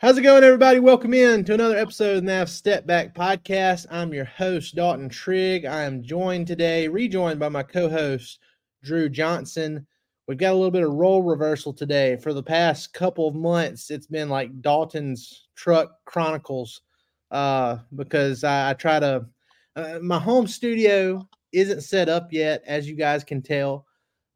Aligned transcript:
How's 0.00 0.16
it 0.16 0.22
going, 0.22 0.44
everybody? 0.44 0.78
Welcome 0.78 1.12
in 1.12 1.44
to 1.44 1.54
another 1.54 1.76
episode 1.76 2.18
of 2.18 2.24
the 2.24 2.30
NAV 2.30 2.48
Step 2.48 2.86
Back 2.86 3.16
Podcast. 3.16 3.84
I'm 3.90 4.14
your 4.14 4.26
host, 4.26 4.76
Dalton 4.76 5.08
Trigg. 5.08 5.64
I 5.64 5.82
am 5.82 6.04
joined 6.04 6.46
today, 6.46 6.86
rejoined 6.86 7.40
by 7.40 7.48
my 7.48 7.64
co 7.64 7.88
host, 7.88 8.38
Drew 8.84 9.08
Johnson. 9.08 9.84
We've 10.28 10.38
got 10.38 10.52
a 10.52 10.54
little 10.54 10.70
bit 10.70 10.84
of 10.84 10.92
role 10.92 11.22
reversal 11.22 11.72
today. 11.72 12.14
For 12.14 12.32
the 12.32 12.44
past 12.44 12.92
couple 12.92 13.26
of 13.26 13.34
months, 13.34 13.90
it's 13.90 14.06
been 14.06 14.28
like 14.28 14.62
Dalton's 14.62 15.48
Truck 15.56 15.90
Chronicles 16.04 16.82
uh, 17.32 17.78
because 17.96 18.44
I, 18.44 18.70
I 18.70 18.74
try 18.74 19.00
to. 19.00 19.26
Uh, 19.74 19.98
my 20.00 20.20
home 20.20 20.46
studio 20.46 21.28
isn't 21.50 21.80
set 21.80 22.08
up 22.08 22.32
yet, 22.32 22.62
as 22.68 22.88
you 22.88 22.94
guys 22.94 23.24
can 23.24 23.42
tell. 23.42 23.84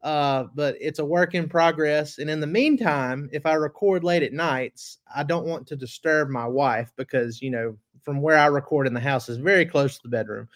Uh, 0.03 0.47
but 0.53 0.75
it's 0.81 0.99
a 0.99 1.05
work 1.05 1.33
in 1.33 1.47
progress. 1.47 2.17
And 2.17 2.29
in 2.29 2.41
the 2.41 2.47
meantime, 2.47 3.29
if 3.31 3.45
I 3.45 3.53
record 3.53 4.03
late 4.03 4.21
at 4.21 4.33
nights, 4.33 4.99
I 5.15 5.23
don't 5.23 5.47
want 5.47 5.65
to 5.67 5.77
disturb 5.77 6.29
my 6.29 6.45
wife 6.45 6.91
because, 6.97 7.41
you 7.41 7.49
know, 7.49 7.77
from 8.01 8.21
where 8.21 8.37
I 8.37 8.47
record 8.47 8.85
in 8.85 8.93
the 8.93 8.99
house 8.99 9.29
is 9.29 9.37
very 9.37 9.65
close 9.65 9.95
to 9.95 10.01
the 10.03 10.09
bedroom. 10.09 10.49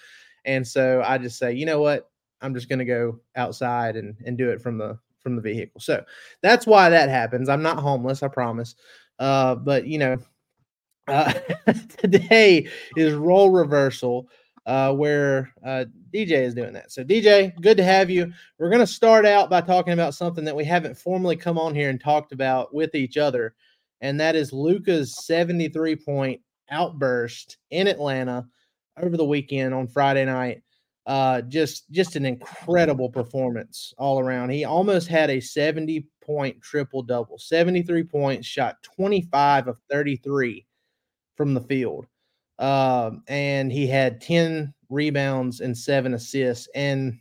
And 0.43 0.67
so 0.67 1.01
I 1.05 1.17
just 1.17 1.39
say, 1.39 1.53
you 1.53 1.65
know 1.65 1.79
what? 1.79 2.09
I'm 2.41 2.53
just 2.53 2.67
going 2.67 2.79
to 2.79 2.85
go 2.85 3.19
outside 3.37 3.95
and, 3.95 4.15
and 4.25 4.37
do 4.37 4.49
it 4.49 4.61
from 4.61 4.77
the 4.77 4.99
from 5.19 5.35
the 5.35 5.41
vehicle. 5.41 5.81
So 5.81 6.03
that's 6.41 6.67
why 6.67 6.89
that 6.89 7.09
happens. 7.09 7.49
I'm 7.49 7.63
not 7.63 7.79
homeless, 7.79 8.23
I 8.23 8.27
promise. 8.27 8.75
Uh, 9.17 9.55
but 9.55 9.87
you 9.87 9.97
know, 9.97 10.17
uh, 11.07 11.33
today 11.97 12.67
is 12.95 13.13
role 13.13 13.49
reversal 13.49 14.29
uh, 14.67 14.93
where 14.93 15.53
uh, 15.65 15.85
DJ 16.13 16.43
is 16.43 16.53
doing 16.53 16.73
that. 16.73 16.91
So, 16.91 17.03
DJ, 17.03 17.59
good 17.61 17.77
to 17.77 17.83
have 17.83 18.09
you. 18.09 18.31
We're 18.59 18.69
going 18.69 18.81
to 18.81 18.87
start 18.87 19.25
out 19.25 19.49
by 19.49 19.61
talking 19.61 19.93
about 19.93 20.13
something 20.13 20.43
that 20.43 20.55
we 20.55 20.65
haven't 20.65 20.97
formally 20.97 21.37
come 21.37 21.57
on 21.57 21.73
here 21.73 21.89
and 21.89 21.99
talked 21.99 22.33
about 22.33 22.75
with 22.75 22.93
each 22.93 23.17
other, 23.17 23.55
and 24.01 24.19
that 24.19 24.35
is 24.35 24.53
Luka's 24.53 25.25
73 25.25 25.95
point 25.95 26.41
outburst 26.69 27.57
in 27.71 27.87
Atlanta 27.87 28.45
over 29.01 29.15
the 29.15 29.25
weekend 29.25 29.73
on 29.73 29.87
Friday 29.87 30.25
night. 30.25 30.61
Uh, 31.05 31.39
just 31.43 31.89
just 31.91 32.17
an 32.17 32.25
incredible 32.25 33.09
performance 33.09 33.93
all 33.97 34.19
around. 34.19 34.49
He 34.49 34.65
almost 34.65 35.07
had 35.07 35.29
a 35.29 35.39
70 35.39 36.05
point 36.21 36.61
triple 36.61 37.01
double, 37.01 37.37
73 37.37 38.03
points, 38.03 38.45
shot 38.45 38.83
25 38.83 39.69
of 39.69 39.77
33 39.89 40.65
from 41.37 41.53
the 41.53 41.61
field. 41.61 42.05
Um, 42.59 43.23
and 43.27 43.71
he 43.71 43.87
had 43.87 44.21
10 44.21 44.73
rebounds 44.89 45.59
and 45.59 45.77
seven 45.77 46.13
assists. 46.13 46.67
And, 46.73 47.19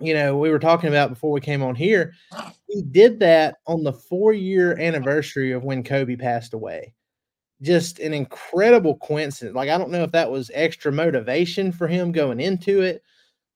you 0.00 0.14
know, 0.14 0.36
we 0.36 0.50
were 0.50 0.58
talking 0.58 0.88
about 0.88 1.10
before 1.10 1.30
we 1.30 1.40
came 1.40 1.62
on 1.62 1.74
here, 1.74 2.12
he 2.68 2.82
did 2.82 3.20
that 3.20 3.56
on 3.66 3.82
the 3.82 3.92
four 3.92 4.32
year 4.32 4.78
anniversary 4.78 5.52
of 5.52 5.64
when 5.64 5.84
Kobe 5.84 6.16
passed 6.16 6.54
away. 6.54 6.94
Just 7.62 8.00
an 8.00 8.12
incredible 8.12 8.96
coincidence. 8.98 9.54
Like, 9.54 9.70
I 9.70 9.78
don't 9.78 9.90
know 9.90 10.02
if 10.02 10.12
that 10.12 10.30
was 10.30 10.50
extra 10.52 10.92
motivation 10.92 11.72
for 11.72 11.86
him 11.86 12.12
going 12.12 12.40
into 12.40 12.82
it 12.82 13.02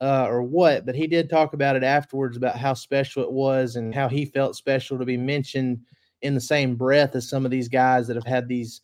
uh, 0.01 0.27
or 0.27 0.43
what, 0.43 0.87
but 0.87 0.95
he 0.95 1.07
did 1.07 1.29
talk 1.29 1.53
about 1.53 1.77
it 1.77 1.83
afterwards 1.83 2.37
about 2.37 2.57
how 2.57 2.73
special 2.73 3.23
it 3.23 3.33
was 3.33 3.77
and 3.77 3.95
how 3.95 4.09
he 4.09 4.25
felt 4.25 4.57
special 4.57 4.99
to 4.99 5.05
be 5.05 5.19
mentioned 5.19 5.81
in 6.23 6.35
the 6.35 6.41
same 6.41 6.77
breath 6.77 7.15
as 7.15 7.29
some 7.29 7.45
of 7.45 7.51
these 7.51 7.69
guys 7.69 8.07
that 8.07 8.17
have 8.17 8.27
had 8.27 8.49
these 8.49 8.81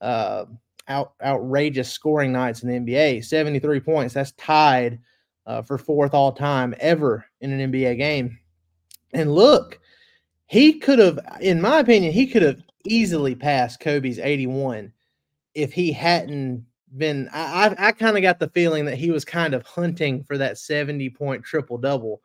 uh, 0.00 0.44
out, 0.88 1.12
outrageous 1.22 1.90
scoring 1.90 2.32
nights 2.32 2.62
in 2.62 2.68
the 2.68 2.92
NBA. 2.92 3.24
73 3.24 3.80
points. 3.80 4.14
That's 4.14 4.32
tied 4.32 4.98
uh, 5.46 5.62
for 5.62 5.78
fourth 5.78 6.14
all 6.14 6.32
time 6.32 6.74
ever 6.80 7.24
in 7.40 7.52
an 7.52 7.72
NBA 7.72 7.98
game. 7.98 8.38
And 9.12 9.34
look, 9.34 9.80
he 10.46 10.78
could 10.78 10.98
have, 10.98 11.18
in 11.40 11.60
my 11.60 11.78
opinion, 11.78 12.12
he 12.12 12.26
could 12.26 12.42
have 12.42 12.60
easily 12.84 13.34
passed 13.34 13.80
Kobe's 13.80 14.18
81 14.18 14.92
if 15.54 15.72
he 15.72 15.92
hadn't 15.92 16.64
been. 16.96 17.28
I, 17.32 17.68
I, 17.68 17.88
I 17.88 17.92
kind 17.92 18.16
of 18.16 18.22
got 18.22 18.38
the 18.38 18.48
feeling 18.48 18.84
that 18.86 18.98
he 18.98 19.10
was 19.10 19.24
kind 19.24 19.54
of 19.54 19.66
hunting 19.66 20.24
for 20.24 20.38
that 20.38 20.58
70 20.58 21.10
point 21.10 21.44
triple 21.44 21.78
double. 21.78 22.20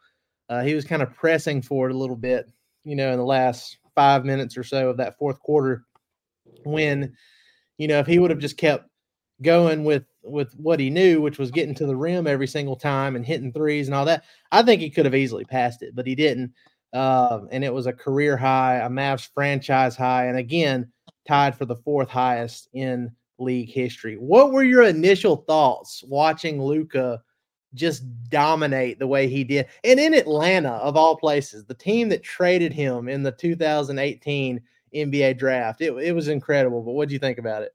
Uh, 0.50 0.62
he 0.62 0.76
was 0.76 0.86
kind 0.86 1.02
of 1.02 1.14
pressing 1.14 1.62
for 1.62 1.90
it 1.90 1.96
a 1.96 1.98
little 1.98 2.16
bit, 2.16 2.52
you 2.84 2.96
know, 2.96 3.12
in 3.12 3.18
the 3.18 3.26
last 3.26 3.78
five 3.96 4.26
minutes 4.26 4.58
or 4.58 4.64
so 4.64 4.90
of 4.90 4.98
that 4.98 5.18
fourth 5.18 5.40
quarter 5.40 5.86
when 6.64 7.16
you 7.78 7.88
know, 7.88 8.00
if 8.00 8.08
he 8.08 8.20
would 8.20 8.32
have 8.32 8.40
just 8.40 8.58
kept 8.58 8.88
going 9.42 9.84
with 9.84 10.06
with 10.24 10.54
what 10.56 10.80
he 10.80 10.90
knew, 10.90 11.22
which 11.22 11.38
was 11.38 11.52
getting 11.52 11.76
to 11.76 11.86
the 11.86 11.96
rim 11.96 12.26
every 12.26 12.48
single 12.48 12.76
time 12.76 13.16
and 13.16 13.26
hitting 13.26 13.52
threes 13.52 13.88
and 13.88 13.96
all 13.96 14.06
that, 14.06 14.24
I 14.52 14.64
think 14.64 14.82
he 14.82 14.90
could 14.90 15.06
have 15.06 15.16
easily 15.16 15.46
passed 15.46 15.82
it, 15.84 15.96
but 15.96 16.08
he 16.08 16.16
didn't. 16.16 16.54
Uh, 16.94 17.42
and 17.52 17.64
it 17.64 17.74
was 17.74 17.88
a 17.88 17.94
career 17.94 18.38
high, 18.38 18.78
a 18.78 18.90
Mavs 18.90 19.30
franchise 19.34 19.96
high, 19.96 20.26
and 20.28 20.38
again 20.38 20.92
tied 21.28 21.56
for 21.56 21.66
the 21.66 21.76
fourth 21.76 22.10
highest 22.10 22.70
in 22.74 23.12
league 23.38 23.70
history. 23.70 24.16
What 24.16 24.52
were 24.52 24.64
your 24.64 24.84
initial 24.84 25.38
thoughts 25.38 26.04
watching 26.08 26.62
Luka 26.62 27.22
just 27.74 28.04
dominate 28.30 29.00
the 29.00 29.08
way 29.08 29.28
he 29.28 29.44
did, 29.44 29.68
and 29.84 30.00
in 30.00 30.14
Atlanta 30.14 30.72
of 30.72 30.96
all 30.96 31.18
places, 31.18 31.66
the 31.66 31.74
team 31.74 32.08
that 32.10 32.24
traded 32.24 32.72
him 32.72 33.10
in 33.10 33.22
the 33.22 33.34
2018 33.34 34.62
NBA 34.96 35.38
draft. 35.38 35.82
It, 35.82 35.94
it 35.98 36.14
was 36.14 36.28
incredible. 36.28 36.82
But 36.82 36.94
what 36.94 37.08
do 37.08 37.14
you 37.14 37.20
think 37.20 37.38
about 37.38 37.64
it? 37.64 37.74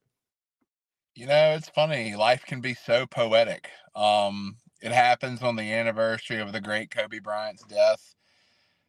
You 1.15 1.27
know, 1.27 1.55
it's 1.55 1.69
funny. 1.69 2.15
Life 2.15 2.45
can 2.47 2.61
be 2.61 2.75
so 2.75 3.07
poetic. 3.07 3.69
Um, 3.95 4.57
it 4.81 4.93
happens 4.93 5.43
on 5.43 5.57
the 5.57 5.73
anniversary 5.73 6.41
of 6.41 6.53
the 6.53 6.61
great 6.61 6.91
Kobe 6.91 7.19
Bryant's 7.19 7.65
death, 7.65 8.15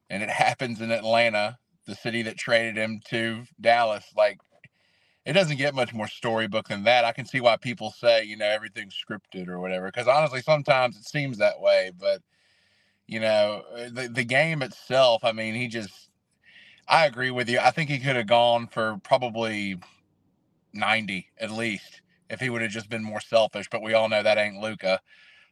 and 0.10 0.24
it 0.24 0.30
happens 0.30 0.82
in 0.82 0.92
Atlanta, 0.92 1.58
the 1.86 1.96
city 1.96 2.22
that 2.24 2.38
traded 2.38 2.78
him 2.78 3.02
to 3.10 3.44
Dallas. 3.60 4.06
Like, 4.16 4.40
it 5.26 5.34
doesn't 5.34 5.58
get 5.58 5.76
much 5.76 5.94
more 5.94 6.08
storybook 6.08 6.68
than 6.70 6.84
that. 6.84 7.06
I 7.06 7.12
can 7.12 7.26
see 7.26 7.42
why 7.42 7.58
people 7.58 7.92
say, 7.92 8.24
you 8.24 8.38
know, 8.38 8.48
everything's 8.48 8.96
scripted 8.96 9.48
or 9.48 9.60
whatever, 9.60 9.88
because 9.88 10.08
honestly, 10.08 10.42
sometimes 10.42 10.98
it 10.98 11.06
seems 11.06 11.38
that 11.38 11.60
way. 11.60 11.92
But, 12.00 12.22
you 13.08 13.20
know, 13.20 13.64
the, 13.92 14.08
the 14.08 14.24
game 14.24 14.62
itself, 14.62 15.24
I 15.24 15.32
mean, 15.32 15.54
he 15.54 15.68
just 15.68 16.11
I 16.88 17.06
agree 17.06 17.32
with 17.32 17.50
you. 17.50 17.60
I 17.60 17.72
think 17.72 17.90
he 17.90 18.00
could 18.00 18.16
have 18.16 18.28
gone 18.28 18.68
for 18.68 19.00
probably 19.04 19.78
90 20.74 21.28
at 21.40 21.52
least 21.52 22.02
if 22.30 22.40
he 22.40 22.50
would 22.50 22.62
have 22.62 22.72
just 22.72 22.90
been 22.90 23.04
more 23.04 23.20
selfish, 23.20 23.68
but 23.70 23.82
we 23.82 23.94
all 23.94 24.08
know 24.08 24.24
that 24.24 24.38
ain't 24.38 24.62
Luka. 24.62 25.00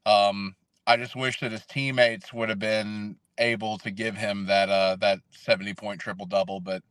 Um, 0.05 0.55
I 0.87 0.95
just 0.97 1.15
wish 1.15 1.39
that 1.41 1.51
his 1.51 1.65
teammates 1.65 2.33
would 2.33 2.49
have 2.49 2.59
been 2.59 3.17
able 3.37 3.77
to 3.79 3.91
give 3.91 4.15
him 4.15 4.45
that 4.47 4.69
uh, 4.69 4.95
that 4.97 5.19
70 5.31 5.73
point 5.73 5.99
triple 5.99 6.25
double, 6.25 6.59
but 6.59 6.81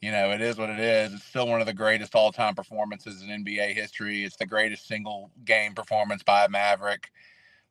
you 0.00 0.12
know, 0.12 0.30
it 0.30 0.40
is 0.40 0.56
what 0.56 0.70
it 0.70 0.78
is. 0.78 1.14
It's 1.14 1.24
still 1.24 1.48
one 1.48 1.60
of 1.60 1.66
the 1.66 1.74
greatest 1.74 2.14
all 2.14 2.30
time 2.30 2.54
performances 2.54 3.22
in 3.22 3.44
NBA 3.44 3.74
history. 3.74 4.24
It's 4.24 4.36
the 4.36 4.46
greatest 4.46 4.86
single 4.86 5.30
game 5.44 5.74
performance 5.74 6.22
by 6.22 6.44
a 6.44 6.48
Maverick. 6.48 7.10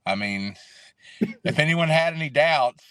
I 0.05 0.15
mean, 0.15 0.55
if 1.43 1.59
anyone 1.59 1.87
had 1.87 2.13
any 2.13 2.29
doubts, 2.29 2.83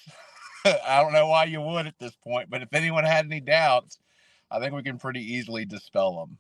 I 0.87 1.03
don't 1.03 1.13
know 1.13 1.27
why 1.27 1.45
you 1.45 1.61
would 1.61 1.87
at 1.87 1.99
this 1.99 2.17
point, 2.17 2.49
but 2.51 2.63
if 2.63 2.73
anyone 2.73 3.05
had 3.05 3.27
any 3.27 3.41
doubts, 3.41 3.99
I 4.51 4.61
think 4.61 4.73
we 4.73 4.83
can 4.83 4.99
pretty 4.99 5.21
easily 5.21 5.65
dispel 5.65 6.19
them. 6.19 6.39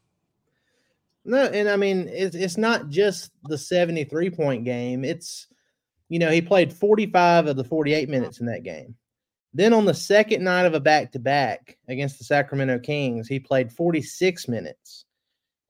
No, 1.26 1.44
and 1.46 1.68
I 1.68 1.76
mean 1.76 2.08
it's 2.12 2.36
it's 2.36 2.58
not 2.58 2.88
just 2.88 3.30
the 3.44 3.56
73 3.56 4.30
point 4.30 4.64
game. 4.64 5.04
It's 5.04 5.48
you 6.08 6.18
know, 6.18 6.30
he 6.30 6.42
played 6.42 6.72
45 6.72 7.46
of 7.46 7.56
the 7.56 7.64
48 7.64 8.08
minutes 8.08 8.40
in 8.40 8.46
that 8.46 8.62
game. 8.62 8.94
Then 9.54 9.72
on 9.72 9.84
the 9.84 9.94
second 9.94 10.44
night 10.44 10.66
of 10.66 10.74
a 10.74 10.80
back 10.80 11.12
to 11.12 11.18
back 11.18 11.78
against 11.88 12.18
the 12.18 12.24
Sacramento 12.24 12.80
Kings, 12.80 13.28
he 13.28 13.38
played 13.38 13.72
46 13.72 14.48
minutes. 14.48 15.06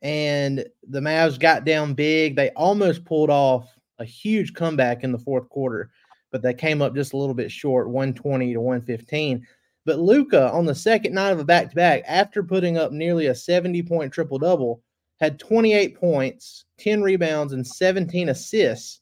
And 0.03 0.65
the 0.89 1.01
Mavs 1.01 1.39
got 1.39 1.65
down 1.65 1.95
big. 1.95 2.35
They 2.35 2.51
almost 2.51 3.05
pulled 3.05 3.31
off 3.31 3.69
a 3.99 4.05
huge 4.05 4.55
comeback 4.55 5.05
in 5.05 5.13
the 5.13 5.19
fourth 5.19 5.49
quarter, 5.49 5.91
but 6.35 6.43
they 6.43 6.53
came 6.53 6.83
up 6.83 6.97
just 6.97 7.13
a 7.13 7.17
little 7.17 7.33
bit 7.33 7.49
short, 7.49 7.89
120 7.89 8.55
to 8.55 8.61
115. 8.61 9.47
But 9.87 10.01
Luka, 10.01 10.51
on 10.51 10.67
the 10.67 10.75
second 10.75 11.15
night 11.15 11.31
of 11.31 11.39
a 11.39 11.45
back 11.45 11.71
to 11.71 11.77
back, 11.77 12.03
after 12.09 12.43
putting 12.43 12.77
up 12.77 12.91
nearly 12.91 13.27
a 13.27 13.35
70 13.37 13.85
point 13.85 14.13
triple 14.13 14.41
double, 14.41 14.83
had 15.21 15.39
28 15.39 15.97
points, 15.97 16.65
10 16.79 17.03
rebounds, 17.03 17.53
and 17.53 17.65
17 17.65 18.31
assists 18.31 18.99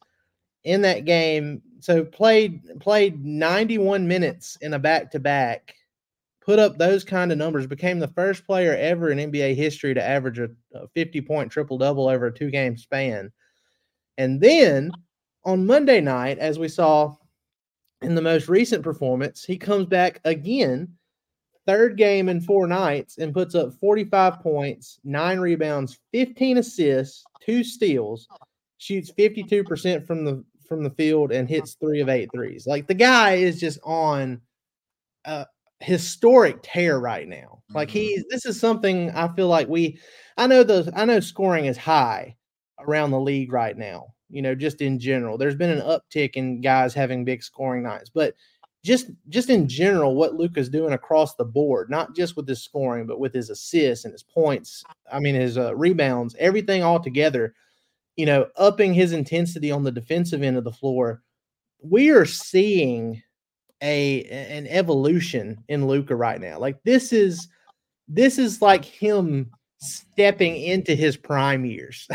in 0.64 0.82
that 0.82 1.06
game. 1.06 1.62
So 1.81 2.05
played 2.05 2.61
played 2.81 3.25
91 3.25 4.06
minutes 4.06 4.58
in 4.61 4.75
a 4.75 4.79
back 4.79 5.11
to 5.12 5.19
back, 5.19 5.75
put 6.44 6.58
up 6.58 6.76
those 6.76 7.02
kind 7.02 7.32
of 7.32 7.38
numbers, 7.38 7.67
became 7.67 7.99
the 7.99 8.08
first 8.08 8.44
player 8.44 8.76
ever 8.76 9.08
in 9.08 9.17
NBA 9.17 9.56
history 9.56 9.94
to 9.94 10.06
average 10.06 10.38
a, 10.38 10.50
a 10.75 10.87
50 10.88 11.23
point 11.23 11.50
triple 11.50 11.79
double 11.79 12.08
over 12.08 12.26
a 12.26 12.34
two 12.34 12.50
game 12.50 12.76
span. 12.76 13.32
And 14.19 14.38
then 14.38 14.90
on 15.46 15.64
Monday 15.64 16.02
night, 16.02 16.38
as 16.38 16.58
we 16.58 16.69
saw 16.69 17.17
in 18.02 18.14
the 18.14 18.22
most 18.22 18.49
recent 18.49 18.82
performance, 18.82 19.44
he 19.44 19.56
comes 19.58 19.87
back 19.87 20.20
again, 20.25 20.96
third 21.66 21.96
game 21.96 22.28
in 22.28 22.40
four 22.40 22.66
nights, 22.66 23.19
and 23.19 23.34
puts 23.34 23.54
up 23.54 23.72
45 23.75 24.40
points, 24.40 25.00
nine 25.04 25.38
rebounds, 25.38 25.99
15 26.12 26.58
assists, 26.58 27.28
two 27.44 27.64
steals, 27.64 28.28
shoots 28.78 29.10
52% 29.10 30.06
from 30.06 30.25
the 30.25 30.44
from 30.69 30.82
the 30.84 30.90
field 30.90 31.32
and 31.32 31.49
hits 31.49 31.75
three 31.75 32.00
of 32.00 32.08
eight 32.08 32.32
threes. 32.32 32.66
Like 32.66 32.87
the 32.87 32.94
guy 32.94 33.34
is 33.34 33.60
just 33.60 33.78
on 33.84 34.40
a 35.25 35.46
historic 35.81 36.60
tear 36.62 36.98
right 36.98 37.28
now. 37.28 37.62
Like 37.75 37.88
Mm-hmm. 37.88 37.98
he's 37.98 38.25
this 38.31 38.46
is 38.46 38.58
something 38.58 39.10
I 39.10 39.28
feel 39.34 39.48
like 39.48 39.69
we 39.69 39.98
I 40.37 40.46
know 40.46 40.62
the 40.62 40.93
I 40.94 41.05
know 41.05 41.20
scoring 41.20 41.66
is 41.66 41.76
high 41.76 42.37
around 42.78 43.10
the 43.10 43.20
league 43.20 43.52
right 43.52 43.76
now, 43.76 44.14
you 44.32 44.43
know, 44.43 44.55
just 44.55 44.81
in 44.81 44.99
general. 44.99 45.37
There's 45.37 45.55
been 45.55 45.70
an 45.70 45.82
uptick 45.82 46.32
in 46.34 46.61
guys 46.61 46.94
having 46.94 47.25
big 47.25 47.43
scoring 47.43 47.82
nights, 47.82 48.11
but 48.12 48.34
just 48.82 49.11
just 49.29 49.50
in 49.50 49.69
general, 49.69 50.17
what 50.17 50.34
Luka's 50.34 50.69
doing 50.69 50.94
across 50.94 51.37
the 51.37 51.44
board, 51.44 51.88
not 51.88 52.17
just 52.17 52.37
with 52.37 52.49
his 52.49 52.64
scoring, 52.64 53.06
but 53.06 53.20
with 53.20 53.32
his 53.32 53.50
assists 53.50 54.05
and 54.05 54.12
his 54.12 54.25
points. 54.25 54.82
I 55.12 55.20
mean, 55.20 55.34
his 55.34 55.56
uh, 55.56 55.76
rebounds, 55.76 56.34
everything 56.38 56.82
all 56.82 56.99
together. 56.99 57.55
You 58.17 58.26
know, 58.26 58.49
upping 58.56 58.93
his 58.93 59.12
intensity 59.12 59.70
on 59.70 59.84
the 59.84 59.93
defensive 59.93 60.43
end 60.43 60.56
of 60.56 60.64
the 60.64 60.73
floor. 60.73 61.23
We 61.81 62.11
are 62.11 62.26
seeing 62.26 63.23
a 63.82 64.25
an 64.25 64.67
evolution 64.67 65.62
in 65.69 65.87
Luka 65.87 66.17
right 66.17 66.40
now. 66.40 66.58
Like 66.58 66.82
this 66.84 67.12
is 67.12 67.49
this 68.08 68.38
is 68.38 68.61
like 68.61 68.84
him 68.84 69.50
stepping 69.79 70.56
into 70.56 70.94
his 70.94 71.17
prime 71.17 71.64
years 71.64 72.08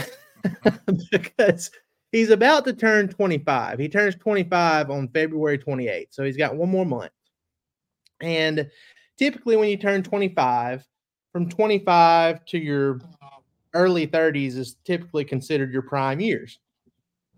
because 1.12 1.72
he's 2.12 2.30
about 2.30 2.66
to 2.66 2.74
turn 2.74 3.08
25. 3.08 3.80
He 3.80 3.90
turns 3.90 4.16
25 4.16 4.90
on 4.90 5.08
February 5.10 5.58
28th. 5.58 6.08
So 6.12 6.24
he's 6.24 6.38
got 6.38 6.56
one 6.56 6.70
more 6.70 6.86
month. 6.86 7.12
And 8.22 8.70
typically 9.18 9.58
when 9.58 9.70
you 9.70 9.78
turn 9.78 10.04
25, 10.04 10.86
from 11.32 11.50
25 11.50 12.46
to 12.46 12.58
your 12.58 13.02
early 13.74 14.08
30s 14.08 14.58
is 14.58 14.78
typically 14.86 15.24
considered 15.24 15.72
your 15.72 15.84
prime 15.84 16.20
years. 16.20 16.60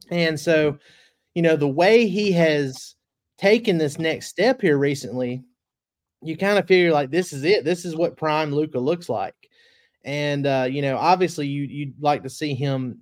And 0.09 0.39
so, 0.39 0.77
you 1.35 1.41
know, 1.41 1.55
the 1.55 1.67
way 1.67 2.07
he 2.07 2.31
has 2.33 2.95
taken 3.37 3.77
this 3.77 3.99
next 3.99 4.27
step 4.27 4.61
here 4.61 4.77
recently, 4.77 5.43
you 6.21 6.37
kind 6.37 6.57
of 6.57 6.67
figure 6.67 6.91
like 6.91 7.11
this 7.11 7.33
is 7.33 7.43
it. 7.43 7.63
This 7.63 7.85
is 7.85 7.95
what 7.95 8.17
prime 8.17 8.53
Luka 8.53 8.79
looks 8.79 9.09
like. 9.09 9.35
And 10.05 10.45
uh, 10.47 10.67
you 10.69 10.81
know, 10.81 10.97
obviously 10.97 11.47
you 11.47 11.63
you'd 11.63 12.01
like 12.01 12.23
to 12.23 12.29
see 12.29 12.53
him 12.53 12.99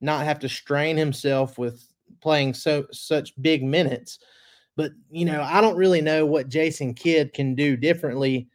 not 0.00 0.24
have 0.24 0.38
to 0.40 0.48
strain 0.48 0.96
himself 0.96 1.58
with 1.58 1.84
playing 2.20 2.54
so 2.54 2.86
such 2.92 3.40
big 3.40 3.62
minutes. 3.62 4.18
But 4.76 4.92
you 5.10 5.24
know, 5.24 5.42
I 5.42 5.60
don't 5.60 5.76
really 5.76 6.00
know 6.00 6.24
what 6.24 6.48
Jason 6.48 6.94
Kidd 6.94 7.32
can 7.32 7.54
do 7.54 7.76
differently. 7.76 8.48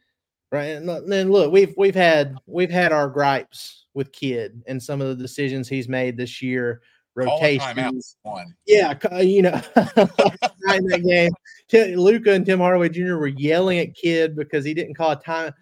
Right. 0.50 0.76
And 0.76 0.88
then 1.10 1.30
look, 1.30 1.52
we've 1.52 1.74
we've 1.76 1.94
had 1.94 2.36
we've 2.46 2.70
had 2.70 2.92
our 2.92 3.08
gripes 3.08 3.86
with 3.94 4.12
Kidd 4.12 4.62
and 4.66 4.82
some 4.82 5.00
of 5.00 5.08
the 5.08 5.22
decisions 5.22 5.68
he's 5.68 5.88
made 5.88 6.16
this 6.16 6.40
year. 6.40 6.80
Call 7.16 7.38
a 7.44 7.58
timeout. 7.58 7.76
Rotations. 7.76 8.16
One. 8.22 8.54
Yeah, 8.66 8.94
uh, 9.12 9.18
you 9.18 9.42
know, 9.42 9.60
right 9.76 10.80
in 10.80 10.86
that 10.86 11.04
game, 11.06 11.96
Luka 11.96 12.32
and 12.32 12.44
Tim 12.44 12.58
Hardaway 12.58 12.88
Jr. 12.88 13.14
were 13.16 13.28
yelling 13.28 13.78
at 13.78 13.94
Kidd 13.94 14.34
because 14.34 14.64
he 14.64 14.74
didn't 14.74 14.94
call 14.94 15.12
a 15.12 15.16
time, 15.16 15.52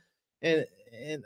and 0.41 0.65
and 1.03 1.23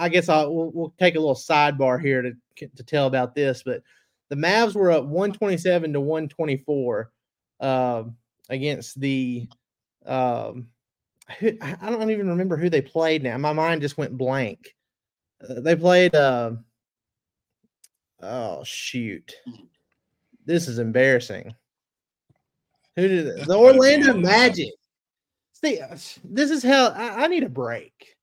I 0.00 0.08
guess 0.08 0.28
I'll 0.30 0.52
we'll, 0.52 0.70
we'll 0.72 0.94
take 0.98 1.14
a 1.14 1.20
little 1.20 1.34
sidebar 1.34 2.02
here 2.02 2.22
to 2.22 2.32
to 2.56 2.82
tell 2.82 3.06
about 3.06 3.34
this, 3.34 3.62
but 3.62 3.82
the 4.30 4.36
Mavs 4.36 4.74
were 4.74 4.90
up 4.90 5.04
127 5.04 5.92
to 5.92 6.00
124 6.00 7.12
uh, 7.60 8.04
against 8.48 8.98
the. 8.98 9.48
Um, 10.06 10.68
who, 11.38 11.52
I 11.60 11.90
don't 11.90 12.10
even 12.10 12.28
remember 12.28 12.56
who 12.56 12.70
they 12.70 12.80
played 12.80 13.22
now. 13.22 13.36
My 13.38 13.52
mind 13.52 13.82
just 13.82 13.98
went 13.98 14.16
blank. 14.16 14.74
Uh, 15.46 15.60
they 15.60 15.76
played. 15.76 16.14
Uh, 16.14 16.52
oh 18.22 18.64
shoot! 18.64 19.34
This 20.46 20.66
is 20.66 20.78
embarrassing. 20.78 21.54
Who 22.96 23.06
did 23.06 23.26
it? 23.26 23.46
the 23.46 23.56
Orlando 23.56 24.14
Magic? 24.14 24.72
See, 25.52 25.78
uh, 25.78 25.96
this 26.24 26.50
is 26.50 26.62
how 26.62 26.88
I, 26.88 27.24
I 27.24 27.26
need 27.26 27.44
a 27.44 27.48
break. 27.48 28.16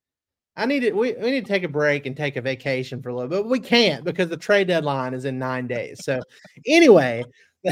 I 0.58 0.66
need 0.66 0.84
it. 0.84 0.96
We, 0.96 1.14
we 1.14 1.30
need 1.30 1.46
to 1.46 1.52
take 1.52 1.64
a 1.64 1.68
break 1.70 2.08
and 2.08 2.18
take 2.18 2.36
a 2.36 2.42
vacation 2.42 3.02
for 3.02 3.10
a 3.10 3.14
little, 3.16 3.30
but 3.30 3.46
we 3.48 3.60
can't 3.60 4.04
because 4.04 4.28
the 4.28 4.38
trade 4.38 4.68
deadline 4.68 5.14
is 5.14 5.26
in 5.26 5.38
nine 5.38 5.68
days. 5.68 6.04
So, 6.04 6.20
anyway, 6.66 7.24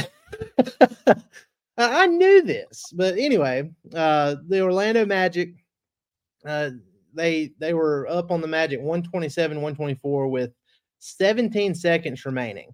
I- 1.77 2.05
knew 2.05 2.43
this, 2.43 2.93
but 2.95 3.17
anyway, 3.17 3.71
uh, 3.95 4.35
the 4.47 4.61
Orlando 4.61 5.03
Magic, 5.03 5.55
uh, 6.45 6.69
they 7.15 7.51
they 7.59 7.73
were 7.73 8.07
up 8.07 8.29
on 8.29 8.39
the 8.39 8.47
Magic 8.47 8.79
127, 8.79 9.57
124 9.57 10.27
with 10.27 10.51
17 10.99 11.73
seconds 11.73 12.23
remaining, 12.23 12.69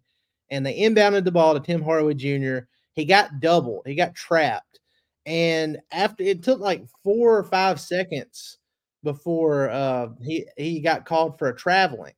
and 0.50 0.66
they 0.66 0.78
inbounded 0.78 1.24
the 1.24 1.32
ball 1.32 1.54
to 1.54 1.62
Tim 1.62 1.82
Hardaway 1.82 2.16
Jr. 2.16 2.66
He 2.94 3.06
got 3.06 3.40
doubled. 3.40 3.84
He 3.86 3.96
got 3.96 4.14
trapped, 4.14 4.82
and 5.26 5.80
after 5.94 6.24
it 6.24 6.44
took 6.44 6.60
like 6.60 6.84
four 7.02 7.38
or 7.38 7.46
five 7.46 7.80
seconds 7.80 8.58
before 9.04 9.70
uh, 9.70 10.10
he 10.22 10.46
he 10.58 10.80
got 10.80 11.06
called 11.06 11.38
for 11.38 11.50
a 11.50 11.56
traveling 11.56 12.14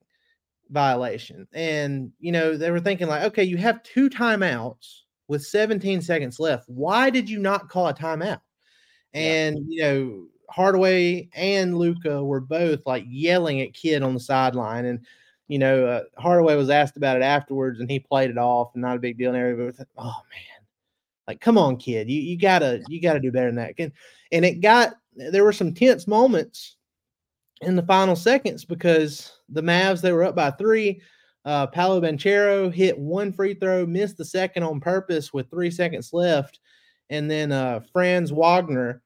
violation. 0.70 1.48
And 1.54 2.12
you 2.20 2.32
know 2.32 2.58
they 2.58 2.72
were 2.72 2.80
thinking 2.80 3.08
like, 3.08 3.24
okay, 3.24 3.44
you 3.44 3.58
have 3.58 3.84
two 3.84 4.10
timeouts 4.10 5.02
with 5.28 5.46
17 5.46 6.02
seconds 6.02 6.40
left. 6.40 6.68
Why 6.68 7.10
did 7.10 7.30
you 7.30 7.40
not 7.40 7.70
call 7.70 7.88
a 7.88 7.94
timeout? 7.94 8.42
Yeah. 9.14 9.22
And 9.22 9.60
you 9.68 9.82
know 9.82 10.28
Hardaway 10.50 11.30
and 11.34 11.78
Luka 11.78 12.24
were 12.24 12.42
both 12.42 12.86
like 12.86 13.06
yelling 13.08 13.62
at 13.62 13.74
Kidd 13.74 14.04
on 14.04 14.14
the 14.14 14.20
sideline, 14.20 14.86
and 14.86 15.06
you 15.48 15.60
know 15.60 15.86
uh, 15.86 16.04
Hardaway 16.18 16.56
was 16.56 16.70
asked 16.70 16.98
about 16.98 17.18
it 17.18 17.24
afterwards, 17.24 17.80
and 17.80 17.90
he 17.90 18.00
played 18.00 18.30
it 18.30 18.38
off, 18.38 18.72
and 18.74 18.82
not 18.82 18.98
a 18.98 19.00
big 19.00 19.18
deal. 19.18 19.30
And 19.30 19.38
everybody 19.38 19.68
was 19.68 19.80
like, 19.80 19.88
"Oh 19.98 20.22
man, 20.32 20.68
like 21.28 21.42
come 21.42 21.58
on, 21.58 21.78
Kidd, 21.78 22.10
you 22.10 22.22
you 22.22 22.38
gotta 22.38 22.84
you 22.88 23.02
gotta 23.02 23.20
do 23.20 23.32
better 23.32 23.48
than 23.48 23.56
that." 23.56 23.74
And 23.78 23.92
and 24.32 24.46
it 24.46 24.62
got 24.62 24.94
there 25.16 25.44
were 25.44 25.54
some 25.54 25.74
tense 25.74 26.08
moments 26.08 26.78
in 27.62 27.76
the 27.76 27.84
final 27.84 28.16
seconds 28.16 28.66
because 28.66 29.32
the 29.50 29.62
Mavs 29.62 30.02
they 30.02 30.12
were 30.12 30.24
up 30.24 30.36
by 30.36 30.52
three. 30.52 31.02
Uh, 31.46 31.68
Paolo 31.68 32.00
Banchero 32.00 32.74
hit 32.74 32.98
one 32.98 33.34
free 33.34 33.54
throw, 33.54 33.86
missed 33.86 34.18
the 34.18 34.26
second 34.26 34.64
on 34.64 34.80
purpose 34.80 35.34
with 35.34 35.50
three 35.50 35.70
seconds 35.70 36.14
left, 36.14 36.60
and 37.10 37.30
then 37.30 37.52
uh, 37.52 37.82
Franz 37.92 38.32
Wagner 38.32 39.02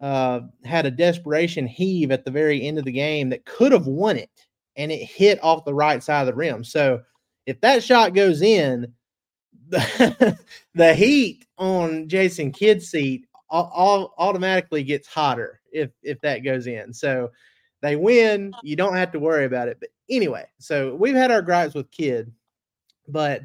uh, 0.00 0.40
had 0.64 0.86
a 0.86 0.90
desperation 0.90 1.66
heave 1.66 2.10
at 2.10 2.24
the 2.24 2.30
very 2.30 2.62
end 2.62 2.78
of 2.78 2.84
the 2.84 2.92
game 2.92 3.28
that 3.30 3.44
could 3.44 3.72
have 3.72 3.86
won 3.86 4.16
it, 4.16 4.30
and 4.76 4.92
it 4.92 5.04
hit 5.04 5.42
off 5.42 5.64
the 5.64 5.74
right 5.74 6.02
side 6.02 6.22
of 6.22 6.26
the 6.26 6.34
rim. 6.34 6.62
So 6.62 7.00
if 7.46 7.60
that 7.60 7.82
shot 7.82 8.14
goes 8.14 8.40
in, 8.40 8.92
the, 9.68 10.38
the 10.74 10.94
heat 10.94 11.46
on 11.58 12.08
Jason 12.08 12.52
Kidd's 12.52 12.88
seat 12.88 13.26
all, 13.50 13.70
all 13.74 14.14
automatically 14.18 14.82
gets 14.82 15.08
hotter 15.08 15.60
if 15.72 15.90
if 16.02 16.20
that 16.20 16.38
goes 16.38 16.66
in. 16.66 16.92
So 16.92 17.30
they 17.82 17.96
win, 17.96 18.52
you 18.62 18.76
don't 18.76 18.96
have 18.96 19.12
to 19.12 19.20
worry 19.20 19.44
about 19.44 19.68
it. 19.68 19.78
But 19.80 19.90
anyway, 20.08 20.46
so 20.58 20.94
we've 20.94 21.14
had 21.14 21.30
our 21.30 21.42
gripes 21.42 21.74
with 21.74 21.90
Kidd, 21.90 22.32
but 23.08 23.42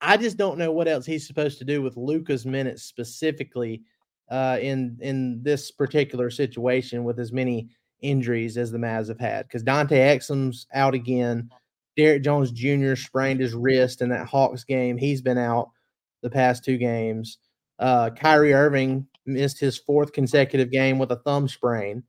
I 0.00 0.16
just 0.16 0.36
don't 0.36 0.58
know 0.58 0.72
what 0.72 0.88
else 0.88 1.06
he's 1.06 1.26
supposed 1.26 1.58
to 1.58 1.64
do 1.64 1.82
with 1.82 1.96
Luka's 1.96 2.46
minutes 2.46 2.84
specifically 2.84 3.82
uh, 4.30 4.58
in 4.60 4.96
in 5.00 5.42
this 5.42 5.70
particular 5.70 6.30
situation 6.30 7.04
with 7.04 7.18
as 7.18 7.32
many 7.32 7.68
injuries 8.00 8.56
as 8.56 8.70
the 8.70 8.78
Mavs 8.78 9.08
have 9.08 9.20
had. 9.20 9.46
Because 9.46 9.62
Dante 9.62 9.98
Exum's 9.98 10.66
out 10.74 10.94
again. 10.94 11.50
Derrick 11.96 12.22
Jones 12.22 12.52
Jr. 12.52 12.94
sprained 12.94 13.40
his 13.40 13.54
wrist 13.54 14.02
in 14.02 14.10
that 14.10 14.26
Hawks 14.26 14.64
game. 14.64 14.98
He's 14.98 15.22
been 15.22 15.38
out 15.38 15.70
the 16.22 16.28
past 16.28 16.62
two 16.62 16.76
games. 16.76 17.38
Uh, 17.78 18.10
Kyrie 18.10 18.52
Irving 18.52 19.06
missed 19.26 19.58
his 19.58 19.78
fourth 19.78 20.12
consecutive 20.12 20.70
game 20.70 20.98
with 20.98 21.12
a 21.12 21.16
thumb 21.16 21.48
sprain. 21.48 22.02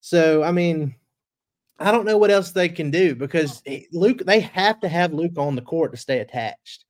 So, 0.00 0.42
I 0.42 0.52
mean, 0.52 0.94
I 1.78 1.90
don't 1.90 2.06
know 2.06 2.18
what 2.18 2.30
else 2.30 2.50
they 2.50 2.68
can 2.68 2.90
do 2.90 3.14
because 3.14 3.62
Luke, 3.92 4.22
they 4.24 4.40
have 4.40 4.80
to 4.80 4.88
have 4.88 5.12
Luke 5.12 5.38
on 5.38 5.54
the 5.54 5.62
court 5.62 5.92
to 5.92 5.96
stay 5.96 6.18
attached 6.20 6.84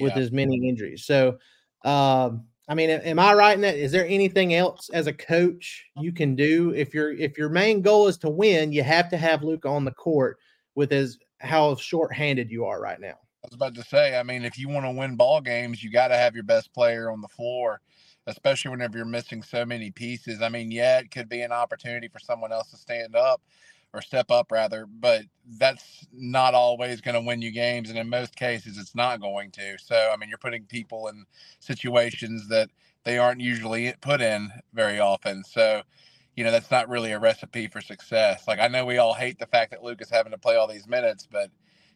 with 0.00 0.14
yeah. 0.14 0.22
as 0.22 0.32
many 0.32 0.68
injuries. 0.68 1.04
So, 1.04 1.38
um, 1.84 2.44
I 2.68 2.74
mean, 2.74 2.90
am 2.90 3.18
I 3.18 3.32
right 3.32 3.54
in 3.54 3.62
that? 3.62 3.76
Is 3.76 3.92
there 3.92 4.06
anything 4.06 4.54
else 4.54 4.90
as 4.90 5.06
a 5.06 5.12
coach 5.12 5.86
you 5.96 6.12
can 6.12 6.36
do 6.36 6.74
if 6.74 6.92
your 6.92 7.12
if 7.12 7.38
your 7.38 7.48
main 7.48 7.80
goal 7.80 8.08
is 8.08 8.18
to 8.18 8.28
win? 8.28 8.72
You 8.72 8.82
have 8.82 9.08
to 9.10 9.16
have 9.16 9.42
Luke 9.42 9.64
on 9.64 9.84
the 9.84 9.92
court 9.92 10.36
with 10.74 10.92
as 10.92 11.18
how 11.40 11.74
short-handed 11.76 12.50
you 12.50 12.66
are 12.66 12.80
right 12.80 13.00
now. 13.00 13.14
Was 13.50 13.54
about 13.54 13.74
to 13.76 13.82
say, 13.82 14.18
I 14.18 14.22
mean, 14.24 14.44
if 14.44 14.58
you 14.58 14.68
want 14.68 14.84
to 14.84 14.90
win 14.90 15.16
ball 15.16 15.40
games, 15.40 15.82
you 15.82 15.90
got 15.90 16.08
to 16.08 16.16
have 16.16 16.34
your 16.34 16.44
best 16.44 16.70
player 16.74 17.10
on 17.10 17.22
the 17.22 17.28
floor, 17.28 17.80
especially 18.26 18.70
whenever 18.70 18.98
you're 18.98 19.06
missing 19.06 19.42
so 19.42 19.64
many 19.64 19.90
pieces. 19.90 20.42
I 20.42 20.50
mean, 20.50 20.70
yeah, 20.70 20.98
it 20.98 21.10
could 21.10 21.30
be 21.30 21.40
an 21.40 21.50
opportunity 21.50 22.08
for 22.08 22.18
someone 22.18 22.52
else 22.52 22.70
to 22.72 22.76
stand 22.76 23.16
up 23.16 23.40
or 23.94 24.02
step 24.02 24.30
up 24.30 24.52
rather, 24.52 24.84
but 24.84 25.22
that's 25.58 26.06
not 26.12 26.52
always 26.52 27.00
going 27.00 27.14
to 27.14 27.22
win 27.22 27.40
you 27.40 27.50
games. 27.50 27.88
And 27.88 27.98
in 27.98 28.10
most 28.10 28.36
cases, 28.36 28.76
it's 28.76 28.94
not 28.94 29.22
going 29.22 29.50
to. 29.52 29.78
So, 29.78 30.10
I 30.12 30.18
mean, 30.18 30.28
you're 30.28 30.36
putting 30.36 30.64
people 30.64 31.08
in 31.08 31.24
situations 31.58 32.48
that 32.48 32.68
they 33.04 33.16
aren't 33.16 33.40
usually 33.40 33.94
put 34.02 34.20
in 34.20 34.50
very 34.74 35.00
often. 35.00 35.42
So, 35.42 35.80
you 36.36 36.44
know, 36.44 36.50
that's 36.50 36.70
not 36.70 36.90
really 36.90 37.12
a 37.12 37.18
recipe 37.18 37.66
for 37.66 37.80
success. 37.80 38.46
Like, 38.46 38.58
I 38.58 38.68
know 38.68 38.84
we 38.84 38.98
all 38.98 39.14
hate 39.14 39.38
the 39.38 39.46
fact 39.46 39.70
that 39.70 39.82
Luke 39.82 40.02
is 40.02 40.10
having 40.10 40.32
to 40.32 40.38
play 40.38 40.56
all 40.56 40.68
these 40.68 40.86
minutes, 40.86 41.26
but 41.30 41.50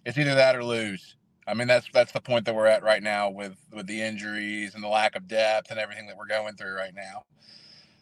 it's 0.07 0.17
either 0.17 0.35
that 0.35 0.57
or 0.57 0.65
lose. 0.65 1.17
I 1.47 1.55
mean, 1.55 1.67
that's 1.69 1.87
that's 1.93 2.13
the 2.13 2.21
point 2.21 2.45
that 2.47 2.55
we're 2.55 2.67
at 2.67 2.83
right 2.83 3.03
now 3.03 3.31
with 3.31 3.57
with 3.73 3.87
the 3.87 4.01
injuries 4.01 4.75
and 4.75 4.83
the 4.83 4.89
lack 4.89 5.17
of 5.17 5.27
depth 5.27 5.71
and 5.71 5.81
everything 5.81 6.07
that 6.07 6.17
we're 6.17 6.27
going 6.27 6.55
through 6.55 6.75
right 6.75 6.95
now. 6.95 7.25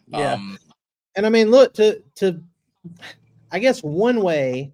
Yeah. 0.07 0.33
Um, 0.33 0.59
and 1.15 1.25
I 1.25 1.29
mean, 1.29 1.49
look 1.49 1.73
to 1.75 2.01
to 2.15 2.41
I 3.51 3.59
guess 3.59 3.81
one 3.81 4.21
way 4.21 4.73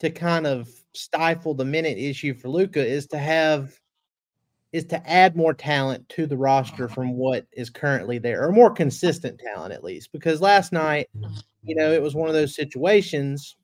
to 0.00 0.10
kind 0.10 0.46
of 0.46 0.68
stifle 0.94 1.54
the 1.54 1.64
minute 1.64 1.98
issue 1.98 2.34
for 2.34 2.48
Luka 2.48 2.84
is 2.84 3.06
to 3.08 3.18
have 3.18 3.72
is 4.72 4.84
to 4.84 5.10
add 5.10 5.34
more 5.34 5.54
talent 5.54 6.06
to 6.10 6.26
the 6.26 6.36
roster 6.36 6.88
from 6.88 7.14
what 7.14 7.46
is 7.52 7.70
currently 7.70 8.18
there, 8.18 8.44
or 8.44 8.52
more 8.52 8.70
consistent 8.70 9.40
talent 9.40 9.72
at 9.72 9.84
least. 9.84 10.12
Because 10.12 10.40
last 10.40 10.72
night, 10.72 11.08
you 11.62 11.74
know, 11.74 11.90
it 11.90 12.02
was 12.02 12.14
one 12.14 12.28
of 12.28 12.34
those 12.34 12.54
situations 12.54 13.56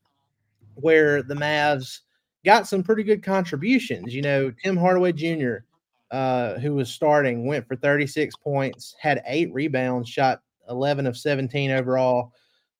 where 0.74 1.22
the 1.22 1.34
Mavs 1.34 2.00
got 2.44 2.66
some 2.68 2.82
pretty 2.82 3.02
good 3.02 3.22
contributions. 3.22 4.14
You 4.14 4.22
know, 4.22 4.52
Tim 4.62 4.76
Hardaway 4.76 5.12
Jr., 5.12 5.56
uh, 6.10 6.58
who 6.58 6.74
was 6.74 6.90
starting, 6.90 7.46
went 7.46 7.66
for 7.66 7.76
36 7.76 8.36
points, 8.36 8.94
had 9.00 9.22
eight 9.26 9.52
rebounds, 9.52 10.08
shot 10.08 10.42
11 10.68 11.06
of 11.06 11.16
17 11.16 11.70
overall. 11.70 12.32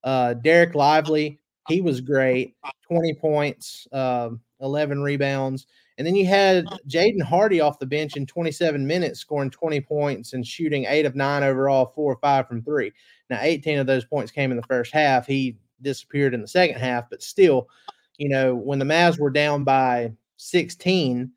Uh, 0.03 0.35
Dereck 0.43 0.75
Lively, 0.75 1.39
he 1.67 1.81
was 1.81 1.99
great, 1.99 2.55
20 2.87 3.13
points, 3.15 3.87
uh, 3.91 4.29
11 4.61 5.01
rebounds. 5.01 5.65
And 5.97 6.05
then 6.05 6.15
you 6.15 6.25
had 6.25 6.65
Jaden 6.87 7.21
Hardy 7.21 7.61
off 7.61 7.79
the 7.79 7.85
bench 7.85 8.17
in 8.17 8.25
27 8.25 8.85
minutes, 8.85 9.19
scoring 9.19 9.49
20 9.49 9.81
points 9.81 10.33
and 10.33 10.45
shooting 10.45 10.85
eight 10.87 11.05
of 11.05 11.15
nine 11.15 11.41
overall, 11.41 11.91
four 11.95 12.13
or 12.13 12.17
five 12.17 12.47
from 12.47 12.61
three. 12.61 12.91
Now, 13.29 13.39
18 13.41 13.79
of 13.79 13.87
those 13.87 14.05
points 14.05 14.31
came 14.31 14.51
in 14.51 14.57
the 14.57 14.63
first 14.63 14.93
half. 14.93 15.25
He 15.25 15.57
disappeared 15.81 16.33
in 16.33 16.41
the 16.41 16.47
second 16.47 16.79
half, 16.79 17.09
but 17.09 17.23
still, 17.23 17.69
you 18.17 18.29
know, 18.29 18.55
when 18.55 18.79
the 18.79 18.85
Mavs 18.85 19.19
were 19.19 19.29
down 19.29 19.63
by 19.63 20.11
16, 20.37 21.31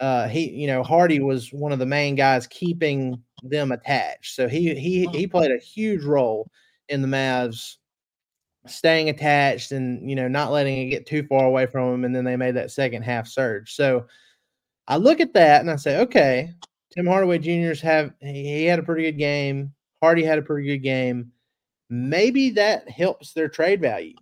uh, 0.00 0.28
he, 0.28 0.50
you 0.50 0.66
know, 0.66 0.82
Hardy 0.82 1.20
was 1.20 1.52
one 1.52 1.72
of 1.72 1.78
the 1.78 1.86
main 1.86 2.14
guys 2.14 2.46
keeping 2.46 3.22
them 3.42 3.72
attached. 3.72 4.34
So 4.34 4.48
he 4.48 4.74
he 4.74 5.06
he 5.12 5.26
played 5.26 5.50
a 5.50 5.58
huge 5.58 6.04
role 6.04 6.50
in 6.88 7.02
the 7.02 7.08
Mavs 7.08 7.76
staying 8.66 9.08
attached 9.08 9.72
and 9.72 10.08
you 10.08 10.16
know 10.16 10.28
not 10.28 10.50
letting 10.50 10.76
it 10.76 10.90
get 10.90 11.06
too 11.06 11.22
far 11.24 11.44
away 11.44 11.66
from 11.66 11.94
him 11.94 12.04
and 12.04 12.14
then 12.14 12.24
they 12.24 12.36
made 12.36 12.56
that 12.56 12.70
second 12.70 13.02
half 13.02 13.26
surge. 13.26 13.74
So 13.74 14.06
i 14.88 14.96
look 14.96 15.20
at 15.20 15.34
that 15.34 15.60
and 15.60 15.70
i 15.70 15.74
say 15.76 15.98
okay 15.98 16.52
tim 16.94 17.06
hardaway 17.06 17.38
juniors 17.38 17.80
have 17.80 18.12
he 18.20 18.64
had 18.64 18.78
a 18.78 18.82
pretty 18.82 19.02
good 19.02 19.18
game. 19.18 19.72
Hardy 20.02 20.22
had 20.22 20.38
a 20.38 20.42
pretty 20.42 20.66
good 20.68 20.82
game. 20.82 21.32
Maybe 21.88 22.50
that 22.50 22.88
helps 22.88 23.32
their 23.32 23.48
trade 23.48 23.80
value 23.80 24.14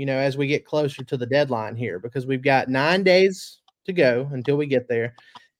you 0.00 0.06
know 0.06 0.16
as 0.16 0.36
we 0.36 0.46
get 0.46 0.64
closer 0.64 1.04
to 1.04 1.16
the 1.16 1.26
deadline 1.26 1.76
here 1.76 1.98
because 1.98 2.26
we've 2.26 2.42
got 2.42 2.68
nine 2.68 3.02
days 3.02 3.60
to 3.84 3.92
go 3.92 4.28
until 4.32 4.56
we 4.56 4.66
get 4.66 4.88
there 4.88 5.14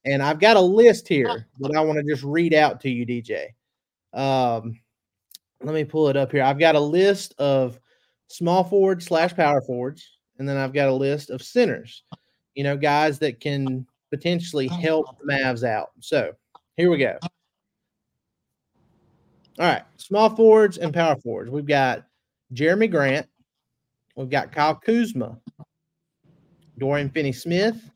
and 0.05 0.21
i've 0.23 0.39
got 0.39 0.57
a 0.57 0.61
list 0.61 1.07
here 1.07 1.45
that 1.59 1.75
i 1.75 1.81
want 1.81 1.97
to 1.97 2.11
just 2.11 2.23
read 2.23 2.53
out 2.53 2.81
to 2.81 2.89
you 2.89 3.05
dj 3.05 3.47
um, 4.13 4.77
let 5.63 5.73
me 5.73 5.83
pull 5.83 6.09
it 6.09 6.17
up 6.17 6.31
here 6.31 6.43
i've 6.43 6.59
got 6.59 6.75
a 6.75 6.79
list 6.79 7.33
of 7.37 7.79
small 8.31 8.63
forwards 8.63 9.05
slash 9.05 9.35
power 9.35 9.61
forwards, 9.61 10.17
and 10.39 10.47
then 10.47 10.57
I've 10.57 10.73
got 10.73 10.89
a 10.89 10.93
list 10.93 11.29
of 11.29 11.41
centers. 11.41 12.03
You 12.55 12.63
know, 12.63 12.77
guys 12.77 13.19
that 13.19 13.39
can 13.39 13.85
potentially 14.09 14.67
help 14.67 15.17
the 15.19 15.31
Mavs 15.31 15.63
out. 15.63 15.91
So 15.99 16.33
here 16.77 16.89
we 16.89 16.97
go. 16.97 17.17
All 19.59 19.67
right, 19.67 19.83
small 19.97 20.29
forwards 20.29 20.77
and 20.77 20.93
power 20.93 21.15
forwards. 21.17 21.51
We've 21.51 21.67
got 21.67 22.05
Jerami 22.53 22.89
Grant. 22.89 23.27
We've 24.15 24.29
got 24.29 24.51
Kyle 24.51 24.75
Kuzma, 24.75 25.37
Dorian 26.77 27.09
Finney 27.09 27.31
Smith, 27.31 27.89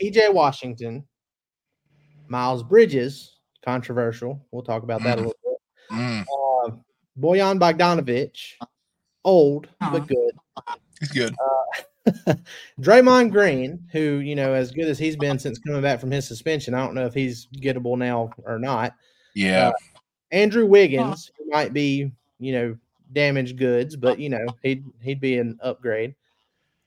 PJ 0.00 0.32
Washington, 0.32 1.04
Miles 2.28 2.62
Bridges, 2.62 3.36
controversial. 3.64 4.44
We'll 4.50 4.62
talk 4.62 4.82
about 4.82 5.02
that 5.02 5.18
a 5.18 5.22
little 5.22 5.36
bit. 5.44 5.96
Mm. 5.96 6.22
Uh, 6.22 6.76
Bojan 7.18 7.58
Bogdanovic, 7.58 8.36
old 9.24 9.68
uh-huh. 9.80 9.98
but 9.98 10.06
good. 10.06 10.76
He's 11.00 11.10
good. 11.10 11.34
Uh, 11.34 12.34
Draymond 12.80 13.30
Green, 13.30 13.86
who 13.92 14.18
you 14.18 14.34
know, 14.34 14.54
as 14.54 14.70
good 14.70 14.88
as 14.88 14.98
he's 14.98 15.16
been 15.16 15.38
since 15.38 15.58
coming 15.58 15.82
back 15.82 16.00
from 16.00 16.10
his 16.10 16.26
suspension, 16.26 16.74
I 16.74 16.84
don't 16.84 16.94
know 16.94 17.06
if 17.06 17.14
he's 17.14 17.48
gettable 17.56 17.98
now 17.98 18.30
or 18.44 18.58
not. 18.58 18.94
Yeah. 19.34 19.68
Uh, 19.68 19.72
Andrew 20.32 20.66
Wiggins 20.66 21.30
who 21.36 21.46
might 21.50 21.72
be, 21.72 22.10
you 22.38 22.52
know, 22.52 22.76
damaged 23.12 23.58
goods, 23.58 23.96
but 23.96 24.18
you 24.18 24.28
know, 24.28 24.46
he'd 24.62 24.84
he'd 25.00 25.20
be 25.20 25.38
an 25.38 25.58
upgrade. 25.62 26.14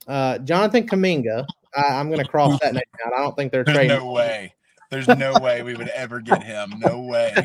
Uh, 0.08 0.38
Jonathan 0.40 0.88
Kuminga, 0.88 1.46
I, 1.76 2.00
am 2.00 2.08
going 2.08 2.20
to 2.20 2.30
cross 2.30 2.60
that 2.62 2.74
name 2.74 2.84
out. 3.06 3.14
I 3.14 3.18
don't 3.18 3.36
think 3.36 3.52
they're 3.52 3.64
There's 3.64 3.78
trading. 3.78 3.98
No 3.98 4.12
way. 4.12 4.54
There's 4.92 5.08
no 5.08 5.34
way 5.42 5.64
we 5.64 5.76
would 5.76 5.88
ever 5.90 6.20
get 6.20 6.44
him. 6.44 6.74
No 6.78 7.02
way. 7.02 7.36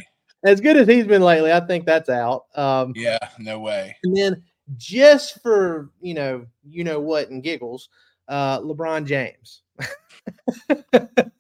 As 0.45 0.61
good 0.61 0.77
as 0.77 0.87
he's 0.87 1.07
been 1.07 1.23
lately, 1.23 1.53
I 1.53 1.61
think 1.61 1.87
that's 1.87 2.09
out. 2.09 2.45
Um, 2.55 2.93
yeah, 2.95 3.19
no 3.39 3.59
way. 3.59 3.97
And 4.05 4.17
then 4.17 4.43
just 4.77 5.41
for 5.43 5.91
you 6.01 6.15
know, 6.15 6.47
you 6.69 6.85
know 6.85 7.01
what, 7.01 7.31
and 7.31 7.43
giggles, 7.43 7.89
uh, 8.29 8.61
LeBron 8.61 9.07
James. 9.07 9.63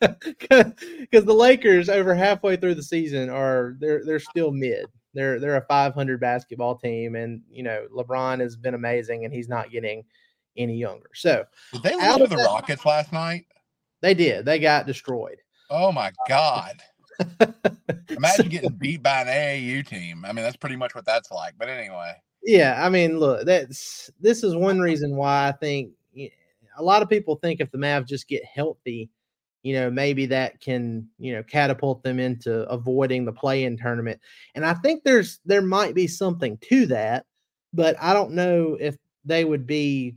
Because 0.00 1.24
the 1.24 1.34
Lakers 1.34 1.88
over 1.88 2.14
halfway 2.14 2.56
through 2.56 2.74
the 2.74 2.82
season 2.82 3.28
are 3.28 3.76
they're 3.80 4.04
they're 4.04 4.20
still 4.20 4.50
mid. 4.50 4.86
They're 5.14 5.40
they're 5.40 5.56
a 5.56 5.64
500 5.66 6.20
basketball 6.20 6.76
team, 6.76 7.16
and 7.16 7.42
you 7.50 7.62
know 7.62 7.86
LeBron 7.94 8.40
has 8.40 8.56
been 8.56 8.74
amazing, 8.74 9.24
and 9.24 9.32
he's 9.32 9.48
not 9.48 9.70
getting 9.70 10.04
any 10.56 10.76
younger. 10.76 11.10
So 11.14 11.44
did 11.72 11.82
they 11.82 11.94
lose 11.94 12.16
to 12.18 12.26
the 12.26 12.36
that, 12.36 12.46
Rockets 12.46 12.84
last 12.84 13.12
night? 13.12 13.46
They 14.00 14.14
did. 14.14 14.44
They 14.44 14.58
got 14.58 14.86
destroyed. 14.86 15.38
Oh 15.70 15.92
my 15.92 16.08
uh, 16.08 16.12
god! 16.28 16.82
Imagine 18.10 18.44
so, 18.44 18.50
getting 18.50 18.70
beat 18.70 19.02
by 19.02 19.22
an 19.22 19.26
AAU 19.28 19.86
team. 19.86 20.24
I 20.24 20.32
mean, 20.32 20.44
that's 20.44 20.56
pretty 20.56 20.76
much 20.76 20.94
what 20.94 21.04
that's 21.04 21.30
like. 21.30 21.54
But 21.58 21.68
anyway. 21.68 22.12
Yeah, 22.42 22.84
I 22.84 22.88
mean, 22.88 23.18
look, 23.18 23.44
that's 23.46 24.10
this 24.20 24.44
is 24.44 24.54
one 24.54 24.78
reason 24.78 25.16
why 25.16 25.48
I 25.48 25.52
think 25.52 25.92
a 26.78 26.82
lot 26.82 27.02
of 27.02 27.08
people 27.08 27.36
think 27.36 27.60
if 27.60 27.70
the 27.70 27.78
Mavs 27.78 28.06
just 28.06 28.28
get 28.28 28.44
healthy, 28.44 29.10
you 29.68 29.74
know, 29.74 29.90
maybe 29.90 30.24
that 30.24 30.62
can, 30.62 31.06
you 31.18 31.34
know, 31.34 31.42
catapult 31.42 32.02
them 32.02 32.18
into 32.18 32.62
avoiding 32.70 33.26
the 33.26 33.32
play-in 33.32 33.76
tournament. 33.76 34.18
And 34.54 34.64
I 34.64 34.72
think 34.72 35.04
there's 35.04 35.40
there 35.44 35.60
might 35.60 35.94
be 35.94 36.06
something 36.06 36.56
to 36.70 36.86
that, 36.86 37.26
but 37.74 37.94
I 38.00 38.14
don't 38.14 38.32
know 38.32 38.78
if 38.80 38.96
they 39.26 39.44
would 39.44 39.66
be 39.66 40.16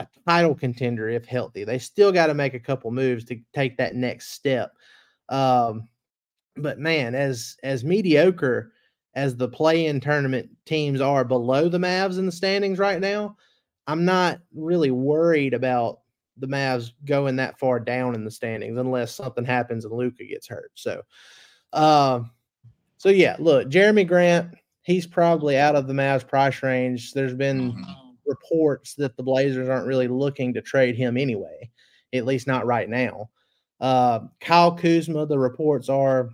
a 0.00 0.06
title 0.28 0.54
contender 0.54 1.08
if 1.08 1.24
healthy. 1.24 1.64
They 1.64 1.78
still 1.78 2.12
got 2.12 2.26
to 2.26 2.34
make 2.34 2.52
a 2.52 2.60
couple 2.60 2.90
moves 2.90 3.24
to 3.24 3.40
take 3.54 3.78
that 3.78 3.94
next 3.94 4.32
step. 4.32 4.72
Um, 5.30 5.88
but 6.56 6.78
man, 6.78 7.14
as 7.14 7.56
as 7.62 7.84
mediocre 7.84 8.70
as 9.14 9.34
the 9.34 9.48
play-in 9.48 9.98
tournament 9.98 10.50
teams 10.66 11.00
are 11.00 11.24
below 11.24 11.70
the 11.70 11.78
Mavs 11.78 12.18
in 12.18 12.26
the 12.26 12.32
standings 12.32 12.78
right 12.78 13.00
now, 13.00 13.34
I'm 13.86 14.04
not 14.04 14.40
really 14.54 14.90
worried 14.90 15.54
about 15.54 16.00
the 16.38 16.46
Mavs 16.46 16.92
going 17.04 17.36
that 17.36 17.58
far 17.58 17.78
down 17.78 18.14
in 18.14 18.24
the 18.24 18.30
standings 18.30 18.78
unless 18.78 19.14
something 19.14 19.44
happens 19.44 19.84
and 19.84 19.94
Luka 19.94 20.24
gets 20.24 20.48
hurt. 20.48 20.70
So, 20.74 21.02
uh, 21.72 22.20
so 22.96 23.08
yeah, 23.08 23.36
look, 23.38 23.68
Jerami 23.68 24.06
Grant, 24.06 24.54
he's 24.82 25.06
probably 25.06 25.58
out 25.58 25.76
of 25.76 25.86
the 25.86 25.94
Mavs 25.94 26.26
price 26.26 26.62
range. 26.62 27.12
There's 27.12 27.34
been 27.34 27.72
mm-hmm. 27.72 27.92
reports 28.26 28.94
that 28.94 29.16
the 29.16 29.22
Blazers 29.22 29.68
aren't 29.68 29.86
really 29.86 30.08
looking 30.08 30.54
to 30.54 30.62
trade 30.62 30.96
him 30.96 31.16
anyway, 31.16 31.70
at 32.12 32.26
least 32.26 32.46
not 32.46 32.66
right 32.66 32.88
now. 32.88 33.30
Uh, 33.80 34.20
Kyle 34.40 34.72
Kuzma, 34.72 35.26
the 35.26 35.38
reports 35.38 35.88
are 35.88 36.30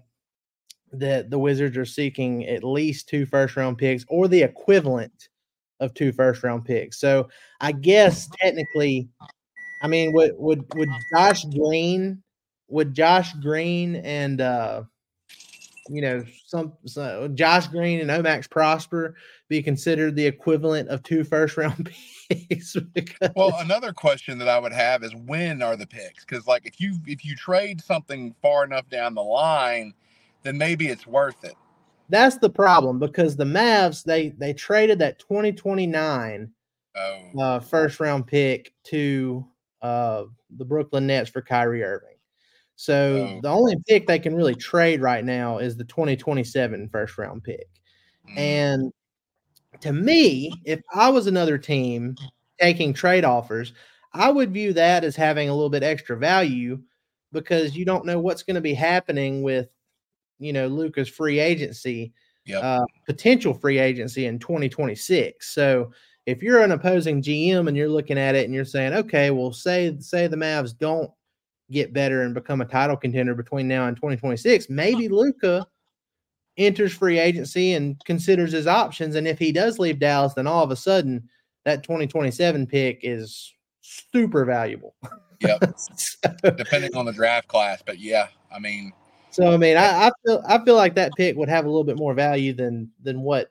that 0.92 1.30
the 1.30 1.38
Wizards 1.38 1.76
are 1.76 1.84
seeking 1.84 2.46
at 2.46 2.64
least 2.64 3.08
two 3.08 3.26
first 3.26 3.56
round 3.56 3.78
picks 3.78 4.04
or 4.08 4.28
the 4.28 4.42
equivalent 4.42 5.28
of 5.78 5.94
two 5.94 6.12
first 6.12 6.42
round 6.42 6.64
picks. 6.64 7.00
So 7.00 7.28
I 7.60 7.72
guess 7.72 8.28
technically, 8.40 9.08
I 9.80 9.88
mean, 9.88 10.12
would 10.12 10.32
would 10.36 10.64
would 10.74 10.90
Josh 11.14 11.44
Green, 11.44 12.22
would 12.68 12.94
Josh 12.94 13.32
Green 13.34 13.96
and 13.96 14.40
uh, 14.40 14.82
you 15.88 16.02
know 16.02 16.24
some, 16.46 16.72
some 16.86 17.34
Josh 17.34 17.68
Green 17.68 18.00
and 18.00 18.10
O-Max 18.10 18.46
Prosper 18.46 19.16
be 19.48 19.62
considered 19.62 20.16
the 20.16 20.26
equivalent 20.26 20.88
of 20.88 21.02
two 21.02 21.24
first 21.24 21.56
round 21.56 21.90
picks? 22.28 22.76
Well, 23.34 23.56
another 23.58 23.92
question 23.92 24.38
that 24.38 24.48
I 24.48 24.58
would 24.58 24.72
have 24.72 25.02
is 25.02 25.14
when 25.14 25.62
are 25.62 25.76
the 25.76 25.86
picks? 25.86 26.24
Because 26.24 26.46
like 26.46 26.66
if 26.66 26.80
you 26.80 26.98
if 27.06 27.24
you 27.24 27.34
trade 27.34 27.80
something 27.80 28.34
far 28.42 28.64
enough 28.64 28.88
down 28.90 29.14
the 29.14 29.22
line, 29.22 29.94
then 30.42 30.58
maybe 30.58 30.88
it's 30.88 31.06
worth 31.06 31.42
it. 31.42 31.54
That's 32.10 32.36
the 32.38 32.50
problem 32.50 32.98
because 32.98 33.36
the 33.36 33.44
Mavs 33.44 34.04
they 34.04 34.30
they 34.30 34.52
traded 34.52 34.98
that 34.98 35.20
2029 35.20 36.50
oh. 36.96 37.40
uh, 37.40 37.60
first 37.60 38.00
round 38.00 38.26
pick 38.26 38.72
to 38.84 39.46
uh, 39.82 40.24
the 40.56 40.64
Brooklyn 40.64 41.06
Nets 41.06 41.30
for 41.30 41.42
Kyrie 41.42 41.82
Irving. 41.82 42.16
So 42.76 43.28
oh. 43.28 43.40
the 43.42 43.48
only 43.48 43.76
pick 43.86 44.06
they 44.06 44.18
can 44.18 44.34
really 44.34 44.54
trade 44.54 45.02
right 45.02 45.24
now 45.24 45.58
is 45.58 45.76
the 45.76 45.84
2027 45.84 46.88
first 46.88 47.18
round 47.18 47.44
pick. 47.44 47.68
Mm. 48.30 48.38
And 48.38 48.92
to 49.80 49.92
me, 49.92 50.52
if 50.64 50.80
I 50.94 51.10
was 51.10 51.26
another 51.26 51.58
team 51.58 52.16
taking 52.58 52.92
trade 52.92 53.24
offers, 53.24 53.72
I 54.12 54.30
would 54.30 54.52
view 54.52 54.72
that 54.72 55.04
as 55.04 55.14
having 55.14 55.48
a 55.48 55.54
little 55.54 55.70
bit 55.70 55.82
extra 55.82 56.16
value 56.16 56.80
because 57.32 57.76
you 57.76 57.84
don't 57.84 58.06
know 58.06 58.18
what's 58.18 58.42
going 58.42 58.56
to 58.56 58.60
be 58.60 58.74
happening 58.74 59.42
with 59.42 59.68
you 60.38 60.52
know 60.52 60.66
Luka's 60.66 61.08
free 61.08 61.38
agency, 61.38 62.12
yep. 62.46 62.64
uh, 62.64 62.84
potential 63.06 63.54
free 63.54 63.78
agency 63.78 64.26
in 64.26 64.38
2026. 64.38 65.54
So 65.54 65.92
if 66.26 66.42
you're 66.42 66.62
an 66.62 66.72
opposing 66.72 67.22
GM 67.22 67.68
and 67.68 67.76
you're 67.76 67.88
looking 67.88 68.18
at 68.18 68.34
it 68.34 68.44
and 68.44 68.54
you're 68.54 68.64
saying, 68.64 68.92
okay, 68.92 69.30
well, 69.30 69.52
say 69.52 69.96
say 70.00 70.26
the 70.26 70.36
Mavs 70.36 70.76
don't 70.76 71.10
get 71.70 71.92
better 71.92 72.22
and 72.22 72.34
become 72.34 72.60
a 72.60 72.66
title 72.66 72.96
contender 72.96 73.34
between 73.34 73.68
now 73.68 73.86
and 73.86 73.96
2026, 73.96 74.68
maybe 74.68 75.06
uh-huh. 75.06 75.14
Luka 75.14 75.66
enters 76.56 76.92
free 76.92 77.18
agency 77.18 77.74
and 77.74 78.00
considers 78.04 78.52
his 78.52 78.66
options. 78.66 79.14
And 79.14 79.26
if 79.26 79.38
he 79.38 79.52
does 79.52 79.78
leave 79.78 79.98
Dallas, 79.98 80.34
then 80.34 80.46
all 80.46 80.64
of 80.64 80.70
a 80.70 80.76
sudden 80.76 81.28
that 81.64 81.82
2027 81.82 82.66
pick 82.66 83.00
is 83.02 83.52
super 83.80 84.44
valuable. 84.44 84.94
Yep. 85.40 85.74
so, 85.96 86.18
Depending 86.42 86.94
on 86.96 87.06
the 87.06 87.12
draft 87.12 87.48
class. 87.48 87.82
But 87.84 87.98
yeah, 87.98 88.28
I 88.54 88.58
mean, 88.58 88.92
so 89.30 89.52
I 89.52 89.56
mean, 89.56 89.76
I, 89.76 90.08
I 90.08 90.10
feel 90.24 90.42
I 90.46 90.64
feel 90.64 90.74
like 90.74 90.94
that 90.96 91.12
pick 91.16 91.36
would 91.36 91.48
have 91.48 91.64
a 91.64 91.68
little 91.68 91.84
bit 91.84 91.96
more 91.96 92.14
value 92.14 92.52
than 92.52 92.90
than 93.02 93.22
what. 93.22 93.50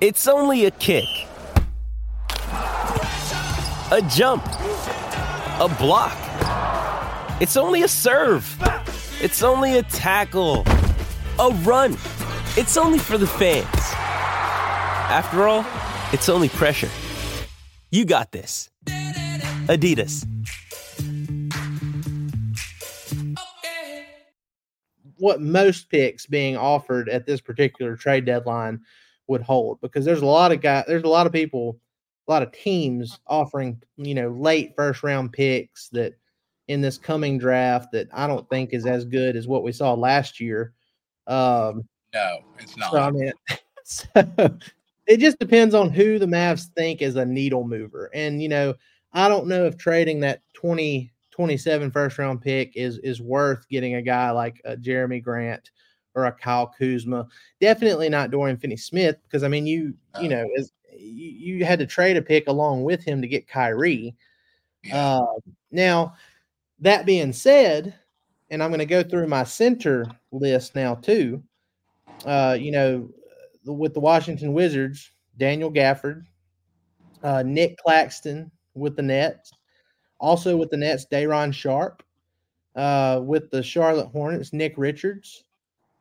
It's 0.00 0.26
only 0.26 0.64
a 0.64 0.70
kick, 0.70 1.04
a 2.42 4.00
jump, 4.08 4.42
a 4.46 5.76
block. 5.78 6.16
It's 7.38 7.54
only 7.58 7.82
a 7.82 7.88
serve. 7.88 8.46
It's 9.20 9.42
only 9.42 9.76
a 9.76 9.82
tackle, 9.82 10.64
a 11.38 11.50
run. 11.64 11.98
It's 12.56 12.78
only 12.78 12.98
for 12.98 13.18
the 13.18 13.26
fans. 13.26 13.66
After 13.74 15.46
all, 15.46 15.66
it's 16.14 16.30
only 16.30 16.48
pressure. 16.48 16.88
You 17.90 18.06
got 18.06 18.32
this. 18.32 18.70
Adidas. 19.66 20.26
What 25.18 25.42
most 25.42 25.90
picks 25.90 26.24
being 26.24 26.56
offered 26.56 27.10
at 27.10 27.26
this 27.26 27.42
particular 27.42 27.96
trade 27.96 28.24
deadline 28.24 28.80
would 29.30 29.40
hold 29.40 29.80
because 29.80 30.04
there's 30.04 30.22
a 30.22 30.26
lot 30.26 30.52
of 30.52 30.60
guys, 30.60 30.84
there's 30.88 31.04
a 31.04 31.08
lot 31.08 31.26
of 31.26 31.32
people, 31.32 31.78
a 32.28 32.32
lot 32.32 32.42
of 32.42 32.52
teams 32.52 33.20
offering, 33.28 33.80
you 33.96 34.14
know, 34.14 34.28
late 34.28 34.74
first 34.76 35.02
round 35.02 35.32
picks 35.32 35.88
that 35.90 36.14
in 36.66 36.80
this 36.80 36.98
coming 36.98 37.38
draft 37.38 37.92
that 37.92 38.08
I 38.12 38.26
don't 38.26 38.48
think 38.50 38.72
is 38.72 38.86
as 38.86 39.04
good 39.04 39.36
as 39.36 39.46
what 39.46 39.62
we 39.62 39.72
saw 39.72 39.94
last 39.94 40.40
year. 40.40 40.74
Um, 41.28 41.88
no, 42.12 42.38
it's 42.58 42.76
not. 42.76 42.90
So, 42.90 42.98
I 42.98 43.10
mean, 43.12 43.32
so 43.84 44.04
it 45.06 45.18
just 45.18 45.38
depends 45.38 45.74
on 45.74 45.90
who 45.90 46.18
the 46.18 46.26
Mavs 46.26 46.66
think 46.76 47.00
is 47.00 47.14
a 47.14 47.24
needle 47.24 47.64
mover. 47.64 48.10
And, 48.12 48.42
you 48.42 48.48
know, 48.48 48.74
I 49.12 49.28
don't 49.28 49.46
know 49.46 49.64
if 49.64 49.78
trading 49.78 50.20
that 50.20 50.42
20, 50.54 51.12
27 51.30 51.90
first 51.92 52.18
round 52.18 52.42
pick 52.42 52.76
is 52.76 52.98
is 52.98 53.22
worth 53.22 53.68
getting 53.68 53.94
a 53.94 54.02
guy 54.02 54.32
like 54.32 54.60
a 54.64 54.76
Jerami 54.76 55.22
Grant 55.22 55.70
or 56.14 56.26
a 56.26 56.32
Kyle 56.32 56.66
Kuzma. 56.78 57.26
Definitely 57.60 58.08
not 58.08 58.30
Dorian 58.30 58.56
Finney 58.56 58.76
Smith 58.76 59.16
because 59.24 59.42
I 59.42 59.48
mean 59.48 59.66
you 59.66 59.94
you 60.20 60.28
know 60.28 60.46
as 60.58 60.72
you, 60.92 61.56
you, 61.56 61.64
had 61.64 61.78
to 61.78 61.86
trade 61.86 62.16
a 62.16 62.22
pick 62.22 62.48
along 62.48 62.82
with 62.82 63.02
him 63.02 63.22
to 63.22 63.28
get 63.28 63.48
Kyrie. 63.48 64.14
Uh, 64.92 65.24
now 65.70 66.14
that 66.80 67.06
being 67.06 67.32
said, 67.32 67.94
and 68.50 68.62
I'm 68.62 68.70
going 68.70 68.80
to 68.80 68.86
go 68.86 69.02
through 69.02 69.28
my 69.28 69.44
center 69.44 70.06
list 70.32 70.74
now 70.74 70.96
too. 70.96 71.42
Uh, 72.26 72.56
you 72.58 72.70
know, 72.70 73.08
with 73.64 73.94
the 73.94 74.00
Washington 74.00 74.52
Wizards, 74.52 75.10
Daniel 75.38 75.72
Gafford, 75.72 76.24
uh, 77.22 77.42
Nic 77.42 77.78
Claxton, 77.78 78.50
with 78.74 78.96
the 78.96 79.02
Nets. 79.02 79.52
Also 80.18 80.56
with 80.56 80.70
the 80.70 80.76
Nets, 80.76 81.06
Day'Ron 81.06 81.52
Sharpe. 81.52 82.02
Uh, 82.76 83.20
with 83.24 83.50
the 83.50 83.62
Charlotte 83.62 84.08
Hornets, 84.08 84.52
Nick 84.52 84.74
Richards. 84.76 85.44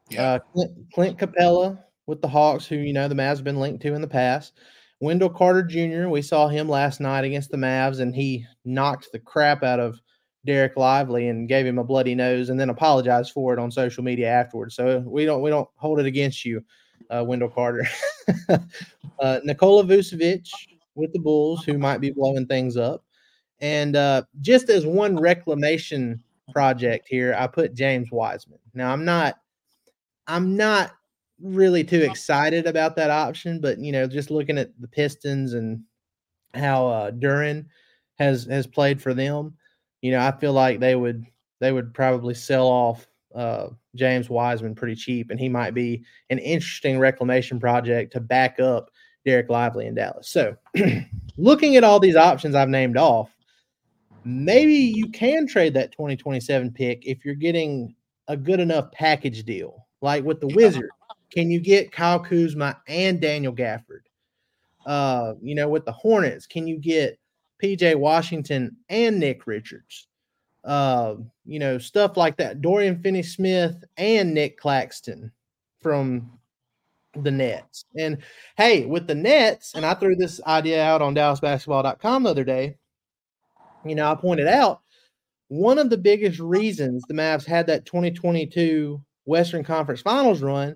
Yeah. 0.10 0.24
Uh, 0.24 0.40
Clint, 0.54 0.72
Clint, 0.94 1.18
Capela 1.18 1.80
with 2.08 2.22
the 2.22 2.28
Hawks, 2.28 2.66
who 2.66 2.76
you 2.76 2.94
know 2.94 3.08
the 3.08 3.16
Mavs 3.16 3.38
have 3.38 3.44
been 3.44 3.60
linked 3.60 3.82
to 3.84 3.94
in 3.94 4.02
the 4.02 4.08
past. 4.08 4.54
Wendell 5.00 5.30
Carter 5.30 5.64
Jr. 5.64 6.10
We 6.10 6.22
saw 6.22 6.48
him 6.48 6.68
last 6.68 7.00
night 7.00 7.24
against 7.24 7.52
the 7.52 7.58
Mavs, 7.58 8.00
and 8.00 8.14
he 8.14 8.46
knocked 8.66 9.10
the 9.12 9.20
crap 9.20 9.64
out 9.64 9.80
of 9.80 10.00
Dereck 10.48 10.76
Lively 10.76 11.28
and 11.28 11.48
gave 11.48 11.66
him 11.66 11.78
a 11.78 11.84
bloody 11.84 12.16
nose, 12.16 12.50
and 12.50 12.60
then 12.60 12.70
apologized 12.70 13.32
for 13.32 13.54
it 13.54 13.60
on 13.60 13.72
social 13.72 14.04
media 14.04 14.30
afterwards. 14.30 14.76
So 14.76 15.00
we 15.00 15.26
don't 15.26 15.42
we 15.42 15.50
don't 15.50 15.70
hold 15.76 16.00
it 16.00 16.06
against 16.06 16.44
you, 16.46 16.64
uh, 17.10 17.24
Wendell 17.26 17.50
Carter. 17.50 17.88
uh, 19.20 19.40
Nikola 19.44 19.84
Vucevic 19.84 20.50
with 20.96 21.14
the 21.14 21.20
Bulls 21.20 21.64
who 21.64 21.78
might 21.78 22.02
be 22.02 22.12
blowing 22.12 22.46
things 22.46 22.78
up. 22.78 23.04
And 23.62 23.96
uh, 23.96 24.24
just 24.42 24.70
as 24.70 24.86
one 24.86 25.18
reclamation 25.18 26.24
project 26.54 27.08
here, 27.10 27.36
I 27.38 27.48
put 27.48 27.74
James 27.74 28.10
Wiseman. 28.12 28.60
Now 28.74 28.92
I'm 28.92 29.06
not 29.06 29.38
I'm 30.30 30.56
not 30.56 30.92
really 31.42 31.84
too 31.84 32.02
excited 32.02 32.68
about 32.68 32.96
that 32.96 33.10
option, 33.10 33.60
but 33.60 33.80
you 33.80 33.92
know, 33.92 34.08
just 34.08 34.30
looking 34.32 34.58
at 34.58 34.70
the 34.80 34.88
Pistons 34.88 35.54
and 35.54 35.82
how 36.54 36.88
uh 36.88 37.12
Duren 37.12 37.66
has 38.18 38.46
has 38.46 38.68
played 38.68 39.02
for 39.02 39.14
them, 39.14 39.56
you 40.02 40.12
know, 40.12 40.20
I 40.20 40.32
feel 40.32 40.54
like 40.54 40.80
they 40.80 40.96
would 40.96 41.26
they 41.60 41.72
would 41.72 41.94
probably 41.94 42.34
sell 42.36 42.68
off 42.68 43.08
uh 43.36 43.68
James 43.96 44.30
Wiseman 44.30 44.76
pretty 44.76 44.96
cheap, 44.96 45.32
and 45.32 45.40
he 45.40 45.50
might 45.50 45.74
be 45.74 46.04
an 46.30 46.40
interesting 46.40 47.00
reclamation 47.00 47.60
project 47.60 48.14
to 48.14 48.20
back 48.20 48.60
up 48.60 48.92
Dereck 49.26 49.50
Lively 49.50 49.88
in 49.88 49.96
Dallas. 49.96 50.30
So, 50.30 50.56
looking 51.38 51.76
at 51.76 51.84
all 51.84 52.00
these 52.00 52.16
options 52.16 52.56
I've 52.56 52.70
named 52.70 52.98
off, 52.98 53.36
maybe 54.24 54.74
you 54.74 55.10
can 55.10 55.48
trade 55.48 55.74
that 55.74 55.92
2027 55.92 56.72
pick 56.72 57.06
if 57.06 57.26
you're 57.26 57.36
getting 57.36 57.96
a 58.28 58.38
good 58.38 58.60
enough 58.60 58.92
package 58.92 59.44
deal? 59.44 59.88
Like 60.02 60.24
with 60.24 60.40
the 60.40 60.48
Wizards, 60.48 60.90
can 61.32 61.52
you 61.52 61.60
get 61.60 61.92
Kyle 61.92 62.20
Kuzma 62.20 62.82
and 62.88 63.20
Daniel 63.20 63.54
Gafford? 63.54 64.04
Uh, 64.86 65.34
you 65.42 65.56
know, 65.56 65.68
with 65.68 65.86
the 65.86 65.92
Hornets, 65.92 66.48
can 66.48 66.68
you 66.68 66.78
get 66.78 67.20
PJ 67.62 67.96
Washington 67.96 68.78
and 68.88 69.20
Nick 69.20 69.46
Richards? 69.46 70.08
Uh, 70.64 71.16
you 71.46 71.60
know, 71.60 71.78
stuff 71.78 72.18
like 72.18 72.38
that. 72.38 72.62
Dorian 72.62 73.02
Finney 73.02 73.24
Smith 73.24 73.84
and 73.98 74.34
Nic 74.34 74.58
Claxton 74.58 75.32
from 75.82 76.40
the 77.16 77.32
Nets. 77.32 77.86
And 77.98 78.20
hey, 78.58 78.86
with 78.86 79.08
the 79.08 79.16
Nets, 79.16 79.74
and 79.76 79.86
I 79.86 79.94
threw 79.94 80.16
this 80.16 80.42
idea 80.46 80.84
out 80.84 81.02
on 81.02 81.16
DallasBasketball.com 81.16 82.24
the 82.24 82.30
other 82.30 82.44
day. 82.44 82.78
You 83.86 83.96
know, 83.96 84.12
I 84.12 84.16
pointed 84.16 84.48
out 84.48 84.82
one 85.48 85.80
of 85.80 85.90
the 85.90 85.98
biggest 85.98 86.40
reasons 86.40 87.04
the 87.08 87.14
Mavs 87.14 87.46
had 87.46 87.68
that 87.68 87.86
2022 87.86 89.02
Western 89.30 89.64
Conference 89.64 90.02
Finals 90.02 90.42
run 90.42 90.76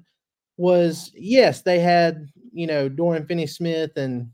was 0.57 1.11
yes, 1.15 1.61
they 1.61 1.79
had, 1.79 2.27
you 2.53 2.67
know, 2.67 2.87
Dorian 2.87 3.25
Finney 3.25 3.47
Smith 3.47 3.97
and 3.97 4.29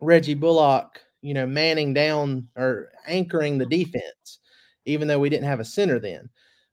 Reggie 0.00 0.34
Bullock, 0.34 1.00
you 1.22 1.32
know, 1.32 1.46
manning 1.46 1.94
down 1.94 2.48
or 2.56 2.90
anchoring 3.06 3.56
the 3.56 3.66
defense, 3.66 4.40
even 4.84 5.06
though 5.06 5.20
we 5.20 5.30
didn't 5.30 5.46
have 5.46 5.60
a 5.60 5.64
center 5.64 6.00
then. 6.00 6.28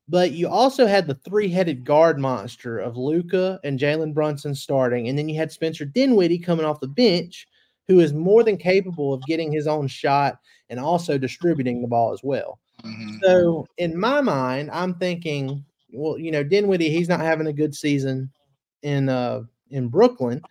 But 0.10 0.32
you 0.32 0.50
also 0.50 0.86
had 0.86 1.08
the 1.08 1.16
three-headed 1.16 1.86
guard 1.86 2.20
monster 2.20 2.80
of 2.80 2.98
Luka 2.98 3.60
and 3.64 3.80
Jalen 3.80 4.14
Brunson 4.14 4.54
starting, 4.56 5.08
and 5.08 5.18
then 5.18 5.30
you 5.30 5.38
had 5.38 5.52
Spencer 5.52 5.86
Dinwiddie 5.86 6.40
coming 6.40 6.66
off 6.66 6.82
the 6.82 6.88
bench, 6.88 7.48
who 7.88 8.00
is 8.00 8.14
more 8.14 8.44
than 8.44 8.58
capable 8.58 9.14
of 9.14 9.24
getting 9.24 9.52
his 9.52 9.68
own 9.68 9.88
shot 9.88 10.40
and 10.70 10.80
also 10.80 11.18
distributing 11.18 11.82
the 11.82 11.88
ball 11.88 12.12
as 12.12 12.22
well. 12.24 12.60
Mm-hmm. 12.84 13.18
So 13.22 13.68
in 13.78 13.98
my 13.98 14.22
mind, 14.22 14.72
I'm 14.72 14.96
thinking, 14.96 15.64
well, 15.94 16.18
you 16.18 16.32
know, 16.32 16.44
Dinwiddie, 16.44 16.90
he's 16.90 17.10
not 17.10 17.22
having 17.22 17.48
a 17.48 17.54
good 17.54 17.76
season 17.76 18.32
in 18.82 19.10
uh 19.10 19.44
in 19.70 19.88
Brooklyn. 19.88 20.42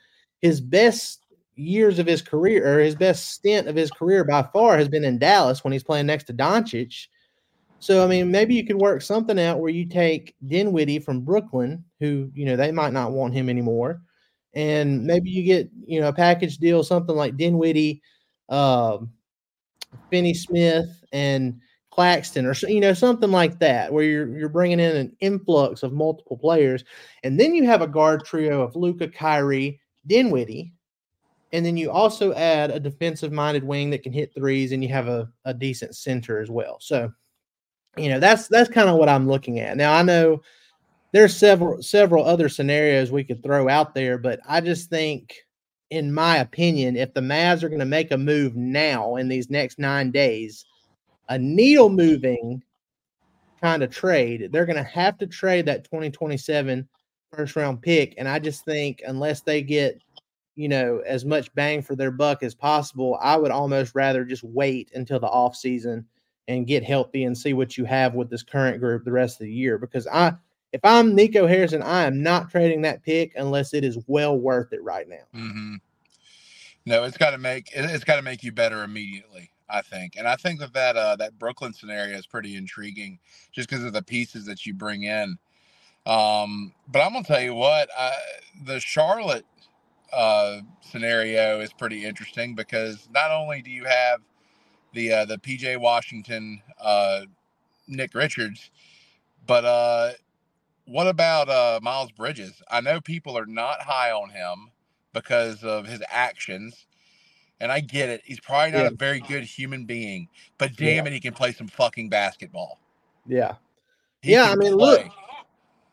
His 0.40 0.60
best 0.60 1.24
years 1.54 1.98
of 1.98 2.06
his 2.06 2.22
career 2.22 2.66
or 2.66 2.80
his 2.80 2.94
best 2.94 3.30
stint 3.30 3.68
of 3.68 3.76
his 3.76 3.90
career 3.90 4.24
by 4.24 4.42
far 4.52 4.76
has 4.76 4.88
been 4.88 5.04
in 5.04 5.18
Dallas 5.18 5.62
when 5.62 5.72
he's 5.72 5.84
playing 5.84 6.06
next 6.06 6.24
to 6.24 6.34
Doncic. 6.34 7.06
So 7.78 8.04
I 8.04 8.06
mean, 8.06 8.30
maybe 8.30 8.54
you 8.54 8.64
could 8.64 8.76
work 8.76 9.02
something 9.02 9.38
out 9.38 9.58
where 9.58 9.70
you 9.70 9.86
take 9.86 10.34
Dinwiddie 10.46 11.00
from 11.00 11.22
Brooklyn, 11.22 11.84
who 12.00 12.30
you 12.34 12.44
know 12.44 12.56
they 12.56 12.70
might 12.70 12.92
not 12.92 13.12
want 13.12 13.34
him 13.34 13.48
anymore, 13.48 14.02
and 14.54 15.04
maybe 15.04 15.30
you 15.30 15.42
get 15.42 15.68
you 15.84 16.00
know 16.00 16.08
a 16.08 16.12
package 16.12 16.58
deal, 16.58 16.84
something 16.84 17.16
like 17.16 17.36
Dinwiddie, 17.36 18.00
uh, 18.48 18.98
Finney 20.10 20.34
Smith, 20.34 21.04
and 21.12 21.60
Claxton, 21.92 22.46
or 22.46 22.54
you 22.66 22.80
know 22.80 22.94
something 22.94 23.30
like 23.30 23.58
that, 23.60 23.92
where 23.92 24.02
you're 24.02 24.36
you're 24.36 24.48
bringing 24.48 24.80
in 24.80 24.96
an 24.96 25.16
influx 25.20 25.82
of 25.82 25.92
multiple 25.92 26.38
players, 26.38 26.84
and 27.22 27.38
then 27.38 27.54
you 27.54 27.64
have 27.66 27.82
a 27.82 27.86
guard 27.86 28.24
trio 28.24 28.62
of 28.62 28.74
Luka, 28.74 29.06
Kyrie, 29.06 29.78
Dinwiddie, 30.06 30.72
and 31.52 31.64
then 31.64 31.76
you 31.76 31.90
also 31.90 32.32
add 32.32 32.70
a 32.70 32.80
defensive-minded 32.80 33.62
wing 33.62 33.90
that 33.90 34.02
can 34.02 34.12
hit 34.12 34.34
threes, 34.34 34.72
and 34.72 34.82
you 34.82 34.88
have 34.88 35.06
a, 35.06 35.28
a 35.44 35.52
decent 35.52 35.94
center 35.94 36.40
as 36.40 36.50
well. 36.50 36.78
So 36.80 37.12
you 37.98 38.08
know 38.08 38.18
that's 38.18 38.48
that's 38.48 38.70
kind 38.70 38.88
of 38.88 38.96
what 38.96 39.08
i'm 39.10 39.28
looking 39.28 39.60
at. 39.60 39.76
Now 39.76 39.94
i 39.94 40.02
know 40.02 40.40
there's 41.12 41.36
several 41.36 41.82
several 41.82 42.24
other 42.24 42.48
scenarios 42.48 43.12
we 43.12 43.24
could 43.24 43.42
throw 43.42 43.68
out 43.68 43.94
there 43.94 44.18
but 44.18 44.40
i 44.48 44.60
just 44.60 44.88
think 44.88 45.34
in 45.90 46.12
my 46.12 46.38
opinion 46.38 46.96
if 46.96 47.12
the 47.12 47.20
mavs 47.20 47.62
are 47.62 47.68
going 47.68 47.78
to 47.78 47.84
make 47.84 48.10
a 48.10 48.18
move 48.18 48.56
now 48.56 49.16
in 49.16 49.28
these 49.28 49.50
next 49.50 49.78
nine 49.78 50.10
days 50.10 50.64
a 51.32 51.38
needle 51.38 51.88
moving 51.88 52.62
kind 53.60 53.82
of 53.82 53.90
trade 53.90 54.48
they're 54.52 54.66
going 54.66 54.76
to 54.76 54.82
have 54.82 55.16
to 55.18 55.26
trade 55.26 55.66
that 55.66 55.84
2027 55.84 56.88
first 57.32 57.56
round 57.56 57.80
pick 57.80 58.14
and 58.18 58.28
i 58.28 58.38
just 58.38 58.64
think 58.64 59.02
unless 59.06 59.40
they 59.40 59.62
get 59.62 60.00
you 60.56 60.68
know 60.68 61.02
as 61.06 61.24
much 61.24 61.52
bang 61.54 61.80
for 61.80 61.94
their 61.94 62.10
buck 62.10 62.42
as 62.42 62.54
possible 62.54 63.18
i 63.22 63.36
would 63.36 63.50
almost 63.50 63.94
rather 63.94 64.24
just 64.24 64.42
wait 64.42 64.90
until 64.94 65.20
the 65.20 65.28
off 65.28 65.54
season 65.56 66.04
and 66.48 66.66
get 66.66 66.84
healthy 66.84 67.24
and 67.24 67.36
see 67.36 67.52
what 67.52 67.76
you 67.76 67.84
have 67.84 68.14
with 68.14 68.30
this 68.30 68.42
current 68.42 68.80
group 68.80 69.04
the 69.04 69.12
rest 69.12 69.40
of 69.40 69.46
the 69.46 69.52
year. 69.52 69.78
Because 69.78 70.06
I, 70.06 70.34
if 70.72 70.80
I'm 70.84 71.14
Nico 71.14 71.46
Harrison, 71.46 71.82
I 71.82 72.04
am 72.04 72.22
not 72.22 72.50
trading 72.50 72.82
that 72.82 73.02
pick 73.02 73.32
unless 73.36 73.74
it 73.74 73.84
is 73.84 73.98
well 74.06 74.38
worth 74.38 74.72
it 74.72 74.82
right 74.82 75.08
now. 75.08 75.24
Mm-hmm. 75.34 75.74
No, 76.84 77.04
it's 77.04 77.16
got 77.16 77.30
to 77.30 77.38
make 77.38 77.70
it's 77.74 78.04
got 78.04 78.16
to 78.16 78.22
make 78.22 78.42
you 78.42 78.50
better 78.50 78.82
immediately. 78.82 79.51
I 79.68 79.82
think, 79.82 80.16
and 80.16 80.28
I 80.28 80.36
think 80.36 80.60
that 80.60 80.72
that 80.74 80.96
uh, 80.96 81.16
that 81.16 81.38
Brooklyn 81.38 81.72
scenario 81.72 82.16
is 82.16 82.26
pretty 82.26 82.56
intriguing, 82.56 83.18
just 83.52 83.68
because 83.68 83.84
of 83.84 83.92
the 83.92 84.02
pieces 84.02 84.46
that 84.46 84.66
you 84.66 84.74
bring 84.74 85.04
in. 85.04 85.38
Um, 86.06 86.72
but 86.88 87.00
I'm 87.00 87.12
gonna 87.12 87.24
tell 87.24 87.40
you 87.40 87.54
what, 87.54 87.88
I, 87.96 88.12
the 88.66 88.80
Charlotte 88.80 89.46
uh, 90.12 90.60
scenario 90.80 91.60
is 91.60 91.72
pretty 91.72 92.04
interesting 92.04 92.54
because 92.54 93.08
not 93.12 93.30
only 93.30 93.62
do 93.62 93.70
you 93.70 93.84
have 93.84 94.20
the 94.94 95.12
uh, 95.12 95.24
the 95.24 95.38
PJ 95.38 95.78
Washington, 95.80 96.60
uh, 96.80 97.22
Nick 97.88 98.14
Richards. 98.14 98.70
But 99.46 99.64
uh, 99.64 100.12
what 100.86 101.06
about 101.08 101.48
uh, 101.48 101.80
Miles 101.82 102.12
Bridges? 102.12 102.62
I 102.70 102.80
know 102.80 103.00
people 103.00 103.36
are 103.36 103.46
not 103.46 103.80
high 103.82 104.12
on 104.12 104.30
him 104.30 104.70
because 105.12 105.62
of 105.64 105.86
his 105.86 106.02
actions. 106.08 106.86
And 107.62 107.70
I 107.70 107.80
get 107.80 108.08
it. 108.08 108.22
He's 108.24 108.40
probably 108.40 108.72
not 108.72 108.82
yeah. 108.82 108.88
a 108.88 108.90
very 108.90 109.20
good 109.20 109.44
human 109.44 109.84
being, 109.84 110.28
but 110.58 110.74
damn 110.76 111.06
yeah. 111.06 111.10
it, 111.10 111.14
he 111.14 111.20
can 111.20 111.32
play 111.32 111.52
some 111.52 111.68
fucking 111.68 112.08
basketball. 112.08 112.80
Yeah. 113.26 113.54
He 114.20 114.32
yeah, 114.32 114.50
I 114.50 114.56
mean, 114.56 114.76
play. 114.76 115.04
look, 115.04 115.06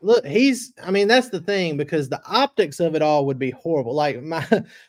look, 0.00 0.26
he's 0.26 0.72
I 0.82 0.90
mean, 0.90 1.08
that's 1.08 1.28
the 1.28 1.40
thing 1.40 1.76
because 1.76 2.08
the 2.08 2.20
optics 2.26 2.80
of 2.80 2.94
it 2.94 3.02
all 3.02 3.26
would 3.26 3.38
be 3.38 3.50
horrible. 3.50 3.94
Like 3.94 4.22
my 4.22 4.44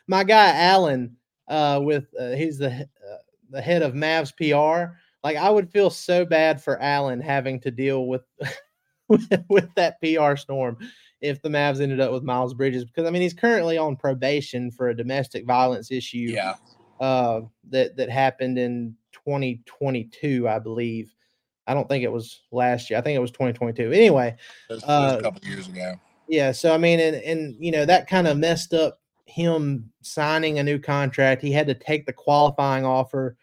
my 0.06 0.24
guy 0.24 0.56
Allen 0.56 1.16
uh 1.48 1.80
with 1.82 2.06
uh, 2.18 2.30
he's 2.30 2.58
the 2.58 2.70
uh, 2.70 3.16
the 3.50 3.60
head 3.60 3.82
of 3.82 3.94
Mavs 3.94 4.32
PR, 4.36 4.94
like 5.22 5.36
I 5.36 5.50
would 5.50 5.70
feel 5.70 5.90
so 5.90 6.24
bad 6.24 6.62
for 6.62 6.80
Allen 6.80 7.20
having 7.20 7.60
to 7.60 7.70
deal 7.70 8.06
with 8.06 8.24
with, 9.08 9.44
with 9.48 9.74
that 9.76 10.00
PR 10.00 10.36
storm 10.36 10.78
if 11.20 11.40
the 11.40 11.48
Mavs 11.48 11.80
ended 11.80 12.00
up 12.00 12.12
with 12.12 12.24
Miles 12.24 12.54
Bridges 12.54 12.84
because 12.84 13.06
I 13.06 13.10
mean 13.10 13.22
he's 13.22 13.34
currently 13.34 13.78
on 13.78 13.96
probation 13.96 14.70
for 14.70 14.88
a 14.88 14.96
domestic 14.96 15.46
violence 15.46 15.90
issue. 15.90 16.18
Yeah. 16.18 16.54
Uh, 17.02 17.40
that 17.68 17.96
that 17.96 18.08
happened 18.08 18.56
in 18.56 18.94
2022, 19.10 20.48
I 20.48 20.60
believe. 20.60 21.12
I 21.66 21.74
don't 21.74 21.88
think 21.88 22.04
it 22.04 22.12
was 22.12 22.42
last 22.52 22.88
year. 22.88 22.98
I 23.00 23.02
think 23.02 23.16
it 23.16 23.20
was 23.20 23.32
2022. 23.32 23.90
Anyway, 23.90 24.36
uh, 24.70 25.16
a 25.18 25.20
couple 25.20 25.44
years 25.44 25.66
ago. 25.66 25.94
Yeah. 26.28 26.52
So 26.52 26.72
I 26.72 26.78
mean, 26.78 27.00
and 27.00 27.16
and 27.16 27.56
you 27.58 27.72
know 27.72 27.84
that 27.84 28.06
kind 28.06 28.28
of 28.28 28.38
messed 28.38 28.72
up 28.72 29.00
him 29.24 29.90
signing 30.02 30.60
a 30.60 30.62
new 30.62 30.78
contract. 30.78 31.42
He 31.42 31.50
had 31.50 31.66
to 31.66 31.74
take 31.74 32.06
the 32.06 32.12
qualifying 32.12 32.84
offer 32.84 33.36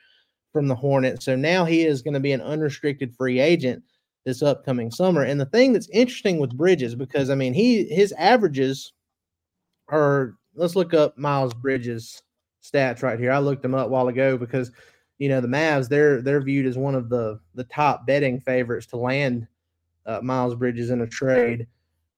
from 0.54 0.70
the 0.70 0.76
Hornets. 0.76 1.26
So 1.26 1.36
now 1.36 1.66
he 1.66 1.84
is 1.84 2.02
going 2.02 2.14
to 2.14 2.22
be 2.22 2.32
an 2.32 2.42
unrestricted 2.42 3.14
free 3.14 3.42
agent 3.42 3.84
this 4.26 4.42
upcoming 4.42 4.90
summer. 4.90 5.24
And 5.24 5.38
the 5.38 5.48
thing 5.48 5.74
that's 5.74 5.90
interesting 5.90 6.40
with 6.40 6.56
Bridges, 6.56 6.96
because 6.96 7.30
I 7.30 7.36
mean, 7.36 7.54
he 7.54 7.84
his 7.94 8.14
averages 8.14 8.94
are 9.90 10.36
let's 10.56 10.78
look 10.78 10.94
up 10.94 11.18
Miles 11.18 11.54
Bridges 11.54 12.22
stats 12.64 13.04
right 13.04 13.20
here. 13.20 13.32
I 13.32 13.40
looked 13.40 13.62
them 13.62 13.76
up 13.76 13.88
a 13.88 13.90
while 13.90 14.08
ago 14.08 14.38
because 14.38 14.72
you 15.18 15.30
know 15.30 15.42
the 15.42 15.48
Mavs 15.48 15.90
they're 15.90 16.22
they're 16.22 16.42
viewed 16.42 16.66
as 16.66 16.78
one 16.78 16.96
of 16.96 17.10
the 17.10 17.40
the 17.56 17.66
top 17.66 18.08
betting 18.08 18.40
favorites 18.40 18.88
to 18.88 18.98
land 18.98 19.48
uh, 20.06 20.20
Miles 20.22 20.56
Bridges 20.56 20.90
in 20.90 21.02
a 21.02 21.08
trade. 21.08 21.68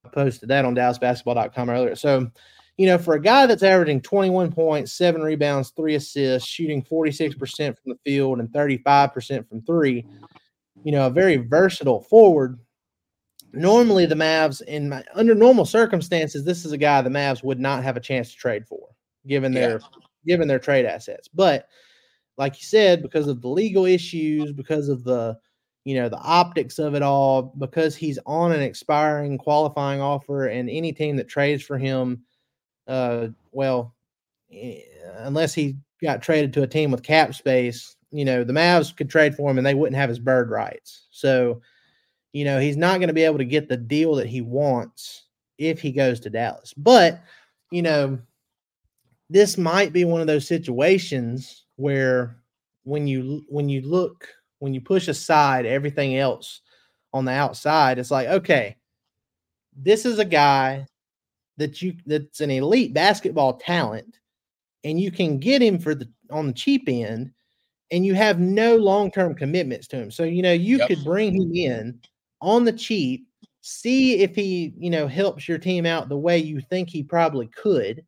I 0.05 0.09
posted 0.09 0.49
that 0.49 0.65
on 0.65 0.75
DallasBasketball.com 0.75 1.69
earlier. 1.69 1.95
So 1.95 2.31
you 2.77 2.87
know, 2.87 2.97
for 2.97 3.13
a 3.13 3.21
guy 3.21 3.45
that's 3.45 3.63
averaging 3.63 4.01
21 4.01 4.51
points, 4.51 4.93
seven 4.93 5.21
rebounds, 5.21 5.69
three 5.69 5.95
assists, 5.95 6.47
shooting 6.47 6.81
46% 6.81 7.37
from 7.77 7.91
the 7.91 7.99
field 8.03 8.39
and 8.39 8.49
35% 8.49 9.47
from 9.47 9.61
three, 9.61 10.03
you 10.83 10.91
know, 10.91 11.05
a 11.05 11.11
very 11.11 11.35
versatile 11.35 12.01
forward. 12.01 12.59
Normally, 13.53 14.05
the 14.05 14.15
Mavs, 14.15 14.61
in 14.63 14.89
my, 14.89 15.03
under 15.13 15.35
normal 15.35 15.65
circumstances, 15.65 16.43
this 16.43 16.65
is 16.65 16.71
a 16.71 16.77
guy 16.77 17.01
the 17.01 17.09
Mavs 17.11 17.43
would 17.43 17.59
not 17.59 17.83
have 17.83 17.97
a 17.97 17.99
chance 18.01 18.31
to 18.31 18.37
trade 18.37 18.65
for, 18.65 18.87
given 19.27 19.53
their 19.53 19.73
yeah. 19.73 20.00
Given 20.25 20.47
their 20.47 20.59
trade 20.59 20.85
assets. 20.85 21.27
But 21.27 21.67
like 22.37 22.57
you 22.57 22.63
said, 22.63 23.01
because 23.01 23.27
of 23.27 23.41
the 23.41 23.49
legal 23.49 23.85
issues, 23.85 24.51
because 24.51 24.89
of 24.89 25.03
the 25.03 25.37
you 25.83 25.95
know 25.95 26.09
the 26.09 26.19
optics 26.19 26.79
of 26.79 26.95
it 26.95 27.01
all, 27.01 27.53
because 27.57 27.95
he's 27.95 28.19
on 28.25 28.51
an 28.51 28.61
expiring 28.61 29.37
qualifying 29.37 30.01
offer, 30.01 30.47
and 30.47 30.69
any 30.69 30.91
team 30.91 31.15
that 31.17 31.27
trades 31.27 31.63
for 31.63 31.77
him 31.77 32.23
uh, 32.87 33.27
well, 33.51 33.93
eh, 34.51 34.81
unless 35.19 35.53
he 35.53 35.77
got 36.01 36.21
traded 36.21 36.53
to 36.53 36.63
a 36.63 36.67
team 36.67 36.91
with 36.91 37.03
cap 37.03 37.33
space, 37.33 37.95
you 38.11 38.25
know, 38.25 38.43
the 38.43 38.53
Mavs 38.53 38.95
could 38.95 39.09
trade 39.09 39.35
for 39.35 39.49
him 39.49 39.57
and 39.57 39.65
they 39.65 39.73
wouldn't 39.73 39.95
have 39.95 40.09
his 40.09 40.19
bird 40.19 40.49
rights. 40.49 41.07
So, 41.11 41.61
you 42.33 42.45
know, 42.45 42.59
he's 42.59 42.77
not 42.77 42.97
going 42.97 43.07
to 43.07 43.13
be 43.13 43.23
able 43.23 43.37
to 43.37 43.45
get 43.45 43.69
the 43.69 43.77
deal 43.77 44.15
that 44.15 44.27
he 44.27 44.41
wants 44.41 45.23
if 45.57 45.79
he 45.79 45.91
goes 45.91 46.19
to 46.21 46.29
Dallas. 46.29 46.73
But, 46.75 47.21
you 47.71 47.81
know, 47.81 48.19
this 49.31 49.57
might 49.57 49.93
be 49.93 50.03
one 50.03 50.19
of 50.19 50.27
those 50.27 50.45
situations 50.45 51.65
where 51.77 52.35
when 52.83 53.07
you 53.07 53.45
when 53.47 53.69
you 53.69 53.81
look 53.81 54.27
when 54.59 54.73
you 54.73 54.81
push 54.81 55.07
aside 55.07 55.65
everything 55.65 56.17
else 56.17 56.61
on 57.13 57.25
the 57.25 57.31
outside, 57.31 57.97
it's 57.97 58.11
like, 58.11 58.27
okay, 58.27 58.75
this 59.75 60.05
is 60.05 60.19
a 60.19 60.25
guy 60.25 60.85
that 61.57 61.81
you 61.81 61.93
that's 62.05 62.41
an 62.41 62.51
elite 62.51 62.93
basketball 62.93 63.53
talent, 63.53 64.17
and 64.83 64.99
you 64.99 65.11
can 65.11 65.39
get 65.39 65.61
him 65.61 65.79
for 65.79 65.95
the 65.95 66.09
on 66.29 66.47
the 66.47 66.53
cheap 66.53 66.83
end, 66.87 67.31
and 67.89 68.05
you 68.05 68.13
have 68.13 68.39
no 68.39 68.75
long 68.75 69.11
term 69.11 69.33
commitments 69.33 69.87
to 69.87 69.95
him. 69.95 70.11
So 70.11 70.23
you 70.23 70.41
know 70.41 70.53
you 70.53 70.77
yep. 70.77 70.89
could 70.89 71.03
bring 71.05 71.41
him 71.41 71.51
in 71.55 71.99
on 72.41 72.65
the 72.65 72.73
cheap, 72.73 73.27
see 73.61 74.19
if 74.19 74.35
he 74.35 74.73
you 74.77 74.89
know 74.89 75.07
helps 75.07 75.47
your 75.47 75.57
team 75.57 75.85
out 75.85 76.09
the 76.09 76.17
way 76.17 76.37
you 76.37 76.59
think 76.59 76.89
he 76.89 77.01
probably 77.01 77.47
could, 77.47 78.03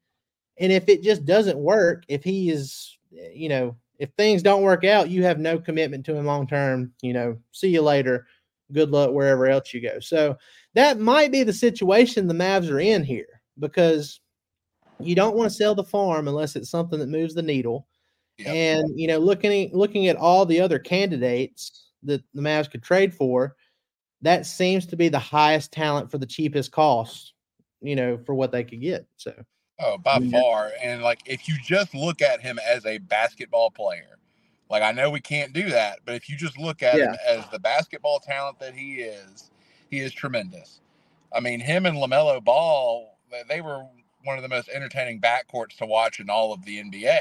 and 0.57 0.71
if 0.71 0.87
it 0.89 1.03
just 1.03 1.25
doesn't 1.25 1.57
work, 1.57 2.03
if 2.07 2.23
he 2.23 2.49
is 2.49 2.97
you 3.11 3.49
know 3.49 3.75
if 3.99 4.09
things 4.17 4.43
don't 4.43 4.63
work 4.63 4.83
out, 4.83 5.09
you 5.09 5.23
have 5.23 5.39
no 5.39 5.57
commitment 5.57 6.05
to 6.05 6.15
him 6.15 6.25
long 6.25 6.47
term. 6.47 6.91
You 7.01 7.13
know, 7.13 7.37
see 7.51 7.69
you 7.69 7.81
later. 7.81 8.27
Good 8.71 8.89
luck 8.89 9.11
wherever 9.11 9.45
else 9.47 9.73
you 9.73 9.81
go. 9.81 9.99
So 9.99 10.37
that 10.73 10.99
might 10.99 11.31
be 11.31 11.43
the 11.43 11.53
situation 11.53 12.27
the 12.27 12.33
Mavs 12.33 12.71
are 12.71 12.79
in 12.79 13.03
here 13.03 13.41
because 13.59 14.19
you 14.99 15.15
don't 15.15 15.35
want 15.35 15.49
to 15.49 15.55
sell 15.55 15.75
the 15.75 15.83
farm 15.83 16.27
unless 16.27 16.55
it's 16.55 16.69
something 16.69 16.99
that 16.99 17.09
moves 17.09 17.33
the 17.33 17.41
needle. 17.41 17.87
Yep. 18.39 18.47
And 18.47 18.99
you 18.99 19.07
know, 19.07 19.19
looking 19.19 19.67
at, 19.67 19.73
looking 19.73 20.07
at 20.07 20.15
all 20.15 20.45
the 20.45 20.59
other 20.59 20.79
candidates 20.79 21.85
that 22.03 22.23
the 22.33 22.41
Mavs 22.41 22.69
could 22.69 22.83
trade 22.83 23.13
for, 23.13 23.55
that 24.21 24.45
seems 24.45 24.85
to 24.87 24.95
be 24.95 25.09
the 25.09 25.19
highest 25.19 25.71
talent 25.71 26.09
for 26.09 26.17
the 26.17 26.25
cheapest 26.25 26.71
cost. 26.71 27.33
You 27.81 27.95
know, 27.95 28.17
for 28.25 28.33
what 28.33 28.51
they 28.51 28.63
could 28.63 28.81
get. 28.81 29.05
So, 29.17 29.33
oh, 29.83 29.97
by 29.97 30.17
yeah. 30.17 30.41
far. 30.41 30.71
And 30.81 31.01
like, 31.01 31.21
if 31.25 31.47
you 31.47 31.55
just 31.61 31.93
look 31.93 32.21
at 32.21 32.41
him 32.41 32.59
as 32.65 32.85
a 32.85 32.97
basketball 32.99 33.71
player, 33.71 34.17
like 34.69 34.83
I 34.83 34.91
know 34.91 35.09
we 35.09 35.19
can't 35.19 35.53
do 35.53 35.69
that, 35.69 35.99
but 36.05 36.15
if 36.15 36.29
you 36.29 36.37
just 36.37 36.57
look 36.57 36.81
at 36.81 36.97
yeah. 36.97 37.11
him 37.11 37.17
as 37.27 37.45
the 37.51 37.59
basketball 37.59 38.19
talent 38.19 38.59
that 38.59 38.73
he 38.73 38.95
is, 38.95 39.51
he 39.89 39.99
is 39.99 40.13
tremendous. 40.13 40.81
I 41.35 41.39
mean, 41.39 41.59
him 41.59 41.85
and 41.85 41.97
LaMelo 41.97 42.43
Ball, 42.43 43.17
they 43.49 43.61
were 43.61 43.85
one 44.23 44.37
of 44.37 44.43
the 44.43 44.49
most 44.49 44.69
entertaining 44.69 45.19
backcourts 45.19 45.77
to 45.77 45.85
watch 45.85 46.19
in 46.19 46.29
all 46.29 46.53
of 46.53 46.63
the 46.65 46.81
NBA 46.81 47.19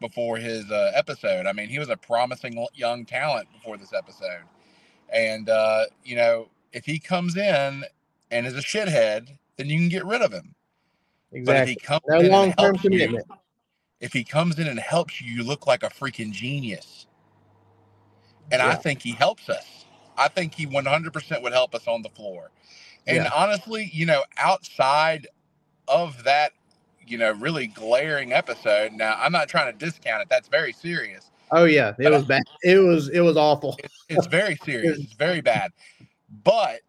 before 0.00 0.36
his 0.36 0.70
uh, 0.70 0.92
episode. 0.94 1.46
I 1.46 1.52
mean, 1.52 1.68
he 1.68 1.78
was 1.78 1.88
a 1.88 1.96
promising 1.96 2.66
young 2.74 3.04
talent 3.04 3.48
before 3.52 3.76
this 3.76 3.92
episode. 3.92 4.42
And, 5.10 5.48
uh, 5.48 5.84
you 6.04 6.16
know, 6.16 6.48
if 6.72 6.84
he 6.84 6.98
comes 6.98 7.36
in 7.36 7.84
and 8.30 8.46
is 8.46 8.54
a 8.54 8.62
shithead, 8.62 9.28
then 9.56 9.68
you 9.68 9.78
can 9.78 9.88
get 9.88 10.04
rid 10.04 10.22
of 10.22 10.32
him. 10.32 10.54
Exactly. 11.34 11.44
But 11.44 11.56
if 11.56 11.68
he 11.68 11.76
comes 11.76 12.02
no 12.08 12.20
long 12.20 12.52
term 12.54 12.78
commitment. 12.78 13.24
You, 13.28 13.36
if 14.00 14.12
he 14.12 14.22
comes 14.22 14.58
in 14.58 14.66
and 14.66 14.78
helps 14.78 15.20
you, 15.20 15.32
you 15.32 15.42
look 15.42 15.66
like 15.66 15.82
a 15.82 15.88
freaking 15.88 16.30
genius. 16.30 17.06
And 18.52 18.60
yeah. 18.60 18.68
I 18.68 18.74
think 18.74 19.02
he 19.02 19.12
helps 19.12 19.48
us. 19.48 19.86
I 20.16 20.28
think 20.28 20.54
he 20.54 20.66
100% 20.66 21.42
would 21.42 21.52
help 21.52 21.74
us 21.74 21.88
on 21.88 22.02
the 22.02 22.10
floor. 22.10 22.50
And 23.06 23.16
yeah. 23.16 23.30
honestly, 23.34 23.90
you 23.92 24.06
know, 24.06 24.22
outside 24.36 25.26
of 25.88 26.22
that, 26.24 26.52
you 27.06 27.18
know, 27.18 27.32
really 27.32 27.66
glaring 27.66 28.32
episode, 28.32 28.92
now 28.92 29.16
I'm 29.18 29.32
not 29.32 29.48
trying 29.48 29.72
to 29.72 29.78
discount 29.78 30.22
it. 30.22 30.28
That's 30.28 30.48
very 30.48 30.72
serious. 30.72 31.30
Oh 31.50 31.64
yeah, 31.64 31.92
it 31.98 32.10
was 32.10 32.24
bad. 32.24 32.42
It 32.62 32.78
was 32.78 33.08
it 33.10 33.20
was 33.20 33.36
awful. 33.36 33.76
It's, 33.78 34.04
it's 34.08 34.26
very 34.26 34.56
serious. 34.64 34.98
It's 34.98 35.12
very 35.12 35.40
bad. 35.40 35.70
But 36.42 36.80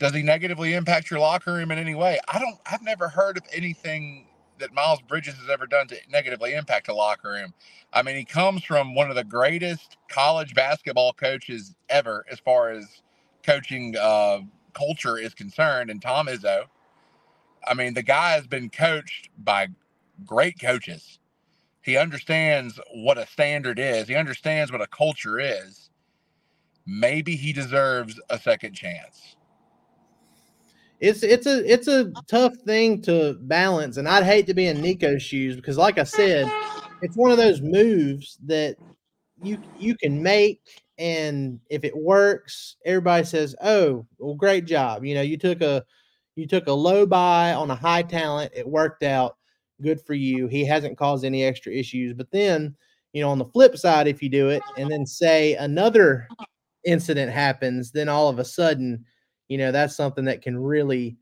does 0.00 0.14
he 0.14 0.22
negatively 0.22 0.74
impact 0.74 1.10
your 1.10 1.20
locker 1.20 1.52
room 1.52 1.70
in 1.70 1.78
any 1.78 1.94
way? 1.94 2.18
I 2.26 2.40
don't. 2.40 2.58
I've 2.66 2.82
never 2.82 3.08
heard 3.08 3.36
of 3.36 3.44
anything 3.52 4.26
that 4.58 4.74
Miles 4.74 5.00
Bridges 5.02 5.34
has 5.36 5.50
ever 5.50 5.66
done 5.66 5.88
to 5.88 5.96
negatively 6.10 6.54
impact 6.54 6.88
a 6.88 6.94
locker 6.94 7.30
room. 7.30 7.54
I 7.92 8.02
mean, 8.02 8.16
he 8.16 8.24
comes 8.24 8.64
from 8.64 8.94
one 8.94 9.10
of 9.10 9.16
the 9.16 9.24
greatest 9.24 9.98
college 10.08 10.54
basketball 10.54 11.12
coaches 11.12 11.76
ever, 11.90 12.24
as 12.30 12.40
far 12.40 12.70
as 12.70 13.02
coaching 13.44 13.94
uh, 14.00 14.40
culture 14.74 15.18
is 15.18 15.34
concerned, 15.34 15.90
and 15.90 16.02
Tom 16.02 16.26
Izzo. 16.26 16.64
I 17.68 17.74
mean, 17.74 17.94
the 17.94 18.02
guy 18.02 18.32
has 18.32 18.46
been 18.46 18.70
coached 18.70 19.28
by 19.38 19.68
great 20.26 20.58
coaches. 20.60 21.18
He 21.82 21.96
understands 21.98 22.80
what 22.94 23.18
a 23.18 23.26
standard 23.26 23.78
is. 23.78 24.08
He 24.08 24.16
understands 24.16 24.72
what 24.72 24.82
a 24.82 24.86
culture 24.86 25.38
is. 25.38 25.90
Maybe 26.86 27.36
he 27.36 27.52
deserves 27.52 28.20
a 28.30 28.38
second 28.38 28.74
chance. 28.74 29.36
It's 31.00 31.22
it's 31.22 31.46
a 31.46 31.72
it's 31.72 31.88
a 31.88 32.12
tough 32.28 32.54
thing 32.66 33.00
to 33.02 33.34
balance, 33.40 33.96
and 33.96 34.08
I'd 34.08 34.24
hate 34.24 34.46
to 34.48 34.54
be 34.54 34.66
in 34.66 34.80
Nico's 34.80 35.22
shoes 35.22 35.56
because, 35.56 35.78
like 35.78 35.98
I 35.98 36.04
said, 36.04 36.50
it's 37.02 37.16
one 37.16 37.30
of 37.30 37.38
those 37.38 37.62
moves 37.62 38.38
that 38.46 38.76
you 39.42 39.58
you 39.78 39.96
can 39.96 40.22
make 40.22 40.60
and 41.00 41.58
if 41.70 41.82
it 41.82 41.96
works, 41.96 42.76
everybody 42.84 43.24
says, 43.24 43.56
"Oh, 43.62 44.06
well, 44.18 44.34
great 44.34 44.66
job." 44.66 45.02
You 45.02 45.14
know, 45.14 45.22
you 45.22 45.38
took 45.38 45.62
a 45.62 45.82
you 46.36 46.46
took 46.46 46.68
a 46.68 46.72
low 46.72 47.06
buy 47.06 47.54
on 47.54 47.70
a 47.70 47.74
high 47.74 48.02
talent. 48.02 48.52
It 48.54 48.68
worked 48.68 49.02
out. 49.02 49.36
Good 49.80 50.00
for 50.02 50.12
you. 50.14 50.46
He 50.46 50.64
hasn't 50.64 50.98
caused 50.98 51.24
any 51.24 51.42
extra 51.42 51.72
issues. 51.72 52.12
But 52.12 52.30
then, 52.30 52.76
you 53.14 53.22
know, 53.22 53.30
on 53.30 53.38
the 53.38 53.46
flip 53.46 53.78
side, 53.78 54.08
if 54.08 54.22
you 54.22 54.28
do 54.28 54.50
it 54.50 54.62
and 54.76 54.90
then 54.90 55.06
say 55.06 55.54
another 55.54 56.28
incident 56.84 57.32
happens, 57.32 57.90
then 57.92 58.10
all 58.10 58.28
of 58.28 58.38
a 58.38 58.44
sudden, 58.44 59.04
you 59.50 59.58
know, 59.58 59.72
that's 59.72 59.96
something 59.96 60.24
that 60.26 60.42
can 60.42 60.56
really, 60.56 61.16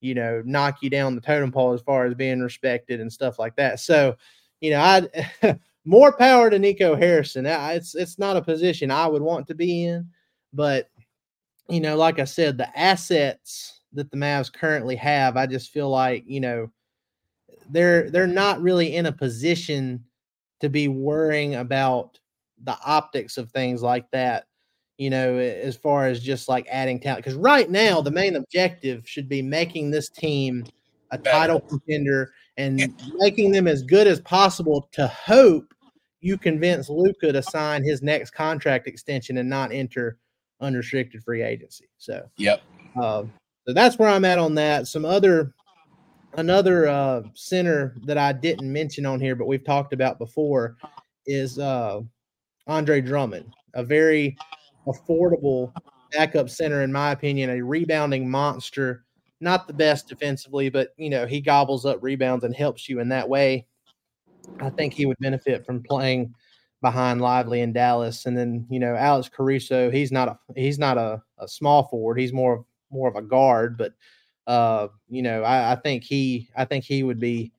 you 0.00 0.14
know, 0.14 0.40
knock 0.46 0.82
you 0.82 0.88
down 0.88 1.16
the 1.16 1.20
totem 1.20 1.50
pole 1.50 1.72
as 1.72 1.80
far 1.82 2.06
as 2.06 2.14
being 2.14 2.40
respected 2.40 3.00
and 3.00 3.12
stuff 3.12 3.40
like 3.40 3.56
that. 3.56 3.80
So, 3.80 4.16
you 4.60 4.70
know, 4.70 4.80
I 4.80 5.58
more 5.84 6.16
power 6.16 6.48
to 6.48 6.60
Nico 6.60 6.94
Harrison. 6.94 7.44
It's 7.44 7.96
it's 7.96 8.20
not 8.20 8.36
a 8.36 8.42
position 8.42 8.92
I 8.92 9.08
would 9.08 9.20
want 9.20 9.48
to 9.48 9.54
be 9.56 9.84
in, 9.84 10.08
but 10.52 10.90
you 11.68 11.80
know, 11.80 11.96
like 11.96 12.20
I 12.20 12.24
said, 12.24 12.56
the 12.56 12.78
assets 12.78 13.80
that 13.94 14.12
the 14.12 14.16
Mavs 14.16 14.52
currently 14.52 14.96
have, 14.96 15.36
I 15.36 15.46
just 15.46 15.72
feel 15.72 15.90
like 15.90 16.22
you 16.24 16.40
know 16.40 16.70
they're 17.68 18.10
they're 18.10 18.28
not 18.28 18.62
really 18.62 18.94
in 18.94 19.06
a 19.06 19.12
position 19.12 20.04
to 20.60 20.68
be 20.68 20.86
worrying 20.86 21.56
about 21.56 22.20
the 22.62 22.78
optics 22.86 23.38
of 23.38 23.50
things 23.50 23.82
like 23.82 24.08
that. 24.12 24.46
You 25.02 25.10
know, 25.10 25.36
as 25.36 25.74
far 25.74 26.06
as 26.06 26.22
just 26.22 26.48
like 26.48 26.64
adding 26.70 27.00
talent, 27.00 27.24
because 27.24 27.36
right 27.36 27.68
now 27.68 28.00
the 28.00 28.12
main 28.12 28.36
objective 28.36 29.02
should 29.04 29.28
be 29.28 29.42
making 29.42 29.90
this 29.90 30.08
team 30.08 30.64
a 31.10 31.18
title 31.18 31.58
contender 31.58 32.32
and 32.56 32.94
making 33.16 33.50
them 33.50 33.66
as 33.66 33.82
good 33.82 34.06
as 34.06 34.20
possible 34.20 34.88
to 34.92 35.08
hope 35.08 35.74
you 36.20 36.38
convince 36.38 36.88
Luka 36.88 37.32
to 37.32 37.42
sign 37.42 37.82
his 37.82 38.00
next 38.00 38.30
contract 38.30 38.86
extension 38.86 39.38
and 39.38 39.50
not 39.50 39.72
enter 39.72 40.18
unrestricted 40.60 41.24
free 41.24 41.42
agency. 41.42 41.88
So, 41.98 42.30
yep. 42.36 42.62
Uh, 42.94 43.24
so 43.66 43.74
that's 43.74 43.98
where 43.98 44.08
I'm 44.08 44.24
at 44.24 44.38
on 44.38 44.54
that. 44.54 44.86
Some 44.86 45.04
other, 45.04 45.52
another 46.34 46.86
uh, 46.86 47.22
center 47.34 47.96
that 48.04 48.18
I 48.18 48.32
didn't 48.32 48.72
mention 48.72 49.04
on 49.04 49.18
here, 49.18 49.34
but 49.34 49.48
we've 49.48 49.64
talked 49.64 49.92
about 49.92 50.20
before, 50.20 50.76
is 51.26 51.58
uh, 51.58 52.02
Andre 52.68 53.00
Drummond, 53.00 53.52
a 53.74 53.82
very 53.82 54.36
affordable 54.86 55.72
backup 56.12 56.50
center, 56.50 56.82
in 56.82 56.92
my 56.92 57.12
opinion, 57.12 57.50
a 57.50 57.62
rebounding 57.62 58.28
monster. 58.28 59.04
Not 59.40 59.66
the 59.66 59.72
best 59.72 60.08
defensively, 60.08 60.68
but 60.68 60.94
you 60.96 61.10
know 61.10 61.26
he 61.26 61.40
gobbles 61.40 61.84
up 61.84 62.02
rebounds 62.02 62.44
and 62.44 62.54
helps 62.54 62.88
you 62.88 63.00
in 63.00 63.08
that 63.08 63.28
way. 63.28 63.66
I 64.60 64.70
think 64.70 64.94
he 64.94 65.06
would 65.06 65.18
benefit 65.18 65.66
from 65.66 65.82
playing 65.82 66.34
behind 66.82 67.20
Lively 67.20 67.60
in 67.60 67.72
Dallas. 67.72 68.26
And 68.26 68.36
then, 68.36 68.66
you 68.68 68.78
know, 68.78 68.94
Alex 68.94 69.28
Caruso, 69.28 69.90
he's 69.90 70.12
not 70.12 70.28
a 70.28 70.38
he's 70.54 70.78
not 70.78 70.98
a, 70.98 71.22
a 71.38 71.48
small 71.48 71.84
forward. 71.84 72.18
He's 72.18 72.32
more 72.32 72.64
more 72.90 73.08
of 73.08 73.16
a 73.16 73.22
guard, 73.22 73.78
but 73.78 73.94
uh, 74.46 74.88
you 75.08 75.22
know, 75.22 75.42
I, 75.44 75.72
I 75.72 75.76
think 75.76 76.04
he 76.04 76.50
I 76.56 76.64
think 76.64 76.84
he 76.84 77.02
would 77.02 77.20
be 77.20 77.52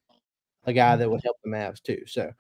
a 0.66 0.74
guy 0.74 0.96
that 0.96 1.10
would 1.10 1.22
help 1.24 1.38
the 1.44 1.50
Mavs 1.50 1.82
too. 1.82 2.04
So 2.06 2.32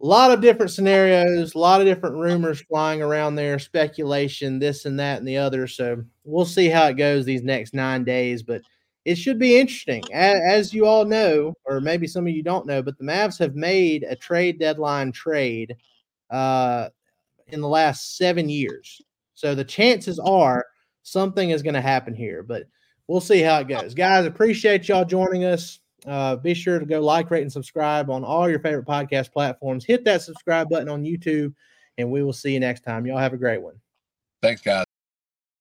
a 0.00 0.06
lot 0.06 0.30
of 0.30 0.40
different 0.40 0.70
scenarios, 0.70 1.54
a 1.54 1.58
lot 1.58 1.80
of 1.80 1.86
different 1.86 2.16
rumors 2.16 2.60
flying 2.60 3.02
around 3.02 3.34
there, 3.34 3.58
speculation, 3.58 4.58
this 4.58 4.84
and 4.84 4.98
that 5.00 5.18
and 5.18 5.26
the 5.26 5.36
other. 5.36 5.66
So 5.66 6.04
we'll 6.24 6.44
see 6.44 6.68
how 6.68 6.86
it 6.86 6.94
goes 6.94 7.24
these 7.24 7.42
next 7.42 7.74
nine 7.74 8.04
days. 8.04 8.42
But 8.42 8.62
it 9.04 9.16
should 9.16 9.38
be 9.38 9.58
interesting. 9.58 10.04
As, 10.12 10.40
as, 10.46 10.74
you 10.74 10.86
all 10.86 11.04
know, 11.04 11.54
or 11.64 11.80
maybe 11.80 12.06
some 12.06 12.26
of 12.26 12.32
you 12.32 12.42
don't 12.42 12.66
know, 12.66 12.82
but 12.82 12.96
the 12.98 13.04
Mavs 13.04 13.38
have 13.38 13.56
made 13.56 14.04
a 14.04 14.14
trade 14.14 14.60
deadline 14.60 15.10
trade 15.10 15.74
uh, 16.30 16.90
in 17.48 17.60
the 17.60 17.68
last 17.68 18.16
seven 18.16 18.48
years. 18.48 19.00
So 19.34 19.54
the 19.54 19.64
chances 19.64 20.18
are 20.18 20.66
something 21.02 21.50
is 21.50 21.62
going 21.62 21.74
to 21.74 21.80
happen 21.80 22.14
here, 22.14 22.42
but 22.42 22.64
we'll 23.06 23.20
see 23.20 23.40
how 23.40 23.58
it 23.60 23.68
goes. 23.68 23.94
Guys, 23.94 24.26
appreciate 24.26 24.88
y'all 24.88 25.04
joining 25.04 25.44
us. 25.44 25.80
Uh, 26.06 26.36
be 26.36 26.54
sure 26.54 26.78
to 26.78 26.86
go 26.86 27.00
like, 27.00 27.30
rate, 27.30 27.42
and 27.42 27.52
subscribe 27.52 28.08
on 28.10 28.24
all 28.24 28.48
your 28.48 28.60
favorite 28.60 28.86
podcast 28.86 29.32
platforms. 29.32 29.84
Hit 29.84 30.04
that 30.04 30.22
subscribe 30.22 30.68
button 30.68 30.88
on 30.88 31.04
YouTube, 31.04 31.54
and 31.96 32.10
we 32.10 32.22
will 32.22 32.32
see 32.32 32.52
you 32.52 32.60
next 32.60 32.82
time. 32.82 33.06
Y'all 33.06 33.18
have 33.18 33.32
a 33.32 33.38
great 33.38 33.60
one. 33.60 33.74
Thanks, 34.40 34.62
guys. 34.62 34.84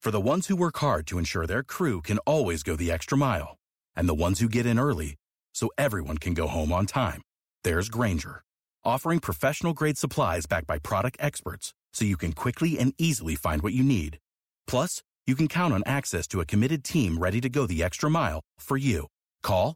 For 0.02 0.12
the 0.12 0.21
ones 0.21 0.47
who 0.47 0.56
work 0.56 0.78
hard 0.78 1.08
to 1.08 1.17
ensure 1.17 1.47
their 1.47 1.63
crew 1.63 2.02
can 2.02 2.19
always 2.19 2.63
go 2.63 2.76
the 2.76 2.91
extra 2.91 3.17
mile, 3.17 3.58
and 3.95 4.08
the 4.08 4.13
ones 4.13 4.39
who 4.39 4.47
get 4.47 4.65
in 4.65 4.80
early 4.80 5.15
so 5.54 5.69
everyone 5.78 6.19
can 6.19 6.34
go 6.34 6.47
home 6.47 6.71
on 6.71 6.86
time, 6.86 7.21
there's 7.63 7.89
Grainger, 7.89 8.43
offering 8.86 9.19
professional 9.19 9.73
grade 9.73 9.97
supplies 9.97 10.45
backed 10.45 10.67
by 10.67 10.78
product 10.78 11.17
experts 11.19 11.73
so 11.93 12.06
you 12.06 12.15
can 12.15 12.32
quickly 12.32 12.78
and 12.78 12.93
easily 13.00 13.36
find 13.36 13.63
what 13.63 13.73
you 13.73 13.84
need. 13.84 14.19
Plus, 14.67 15.02
you 15.26 15.36
can 15.36 15.47
count 15.47 15.73
on 15.73 15.84
access 15.86 16.28
to 16.28 16.39
a 16.39 16.45
committed 16.45 16.84
team 16.84 17.17
ready 17.17 17.41
to 17.41 17.50
go 17.50 17.65
the 17.65 17.82
extra 17.82 18.10
mile 18.10 18.39
for 18.60 18.78
you. 18.78 19.08
Call, 19.41 19.76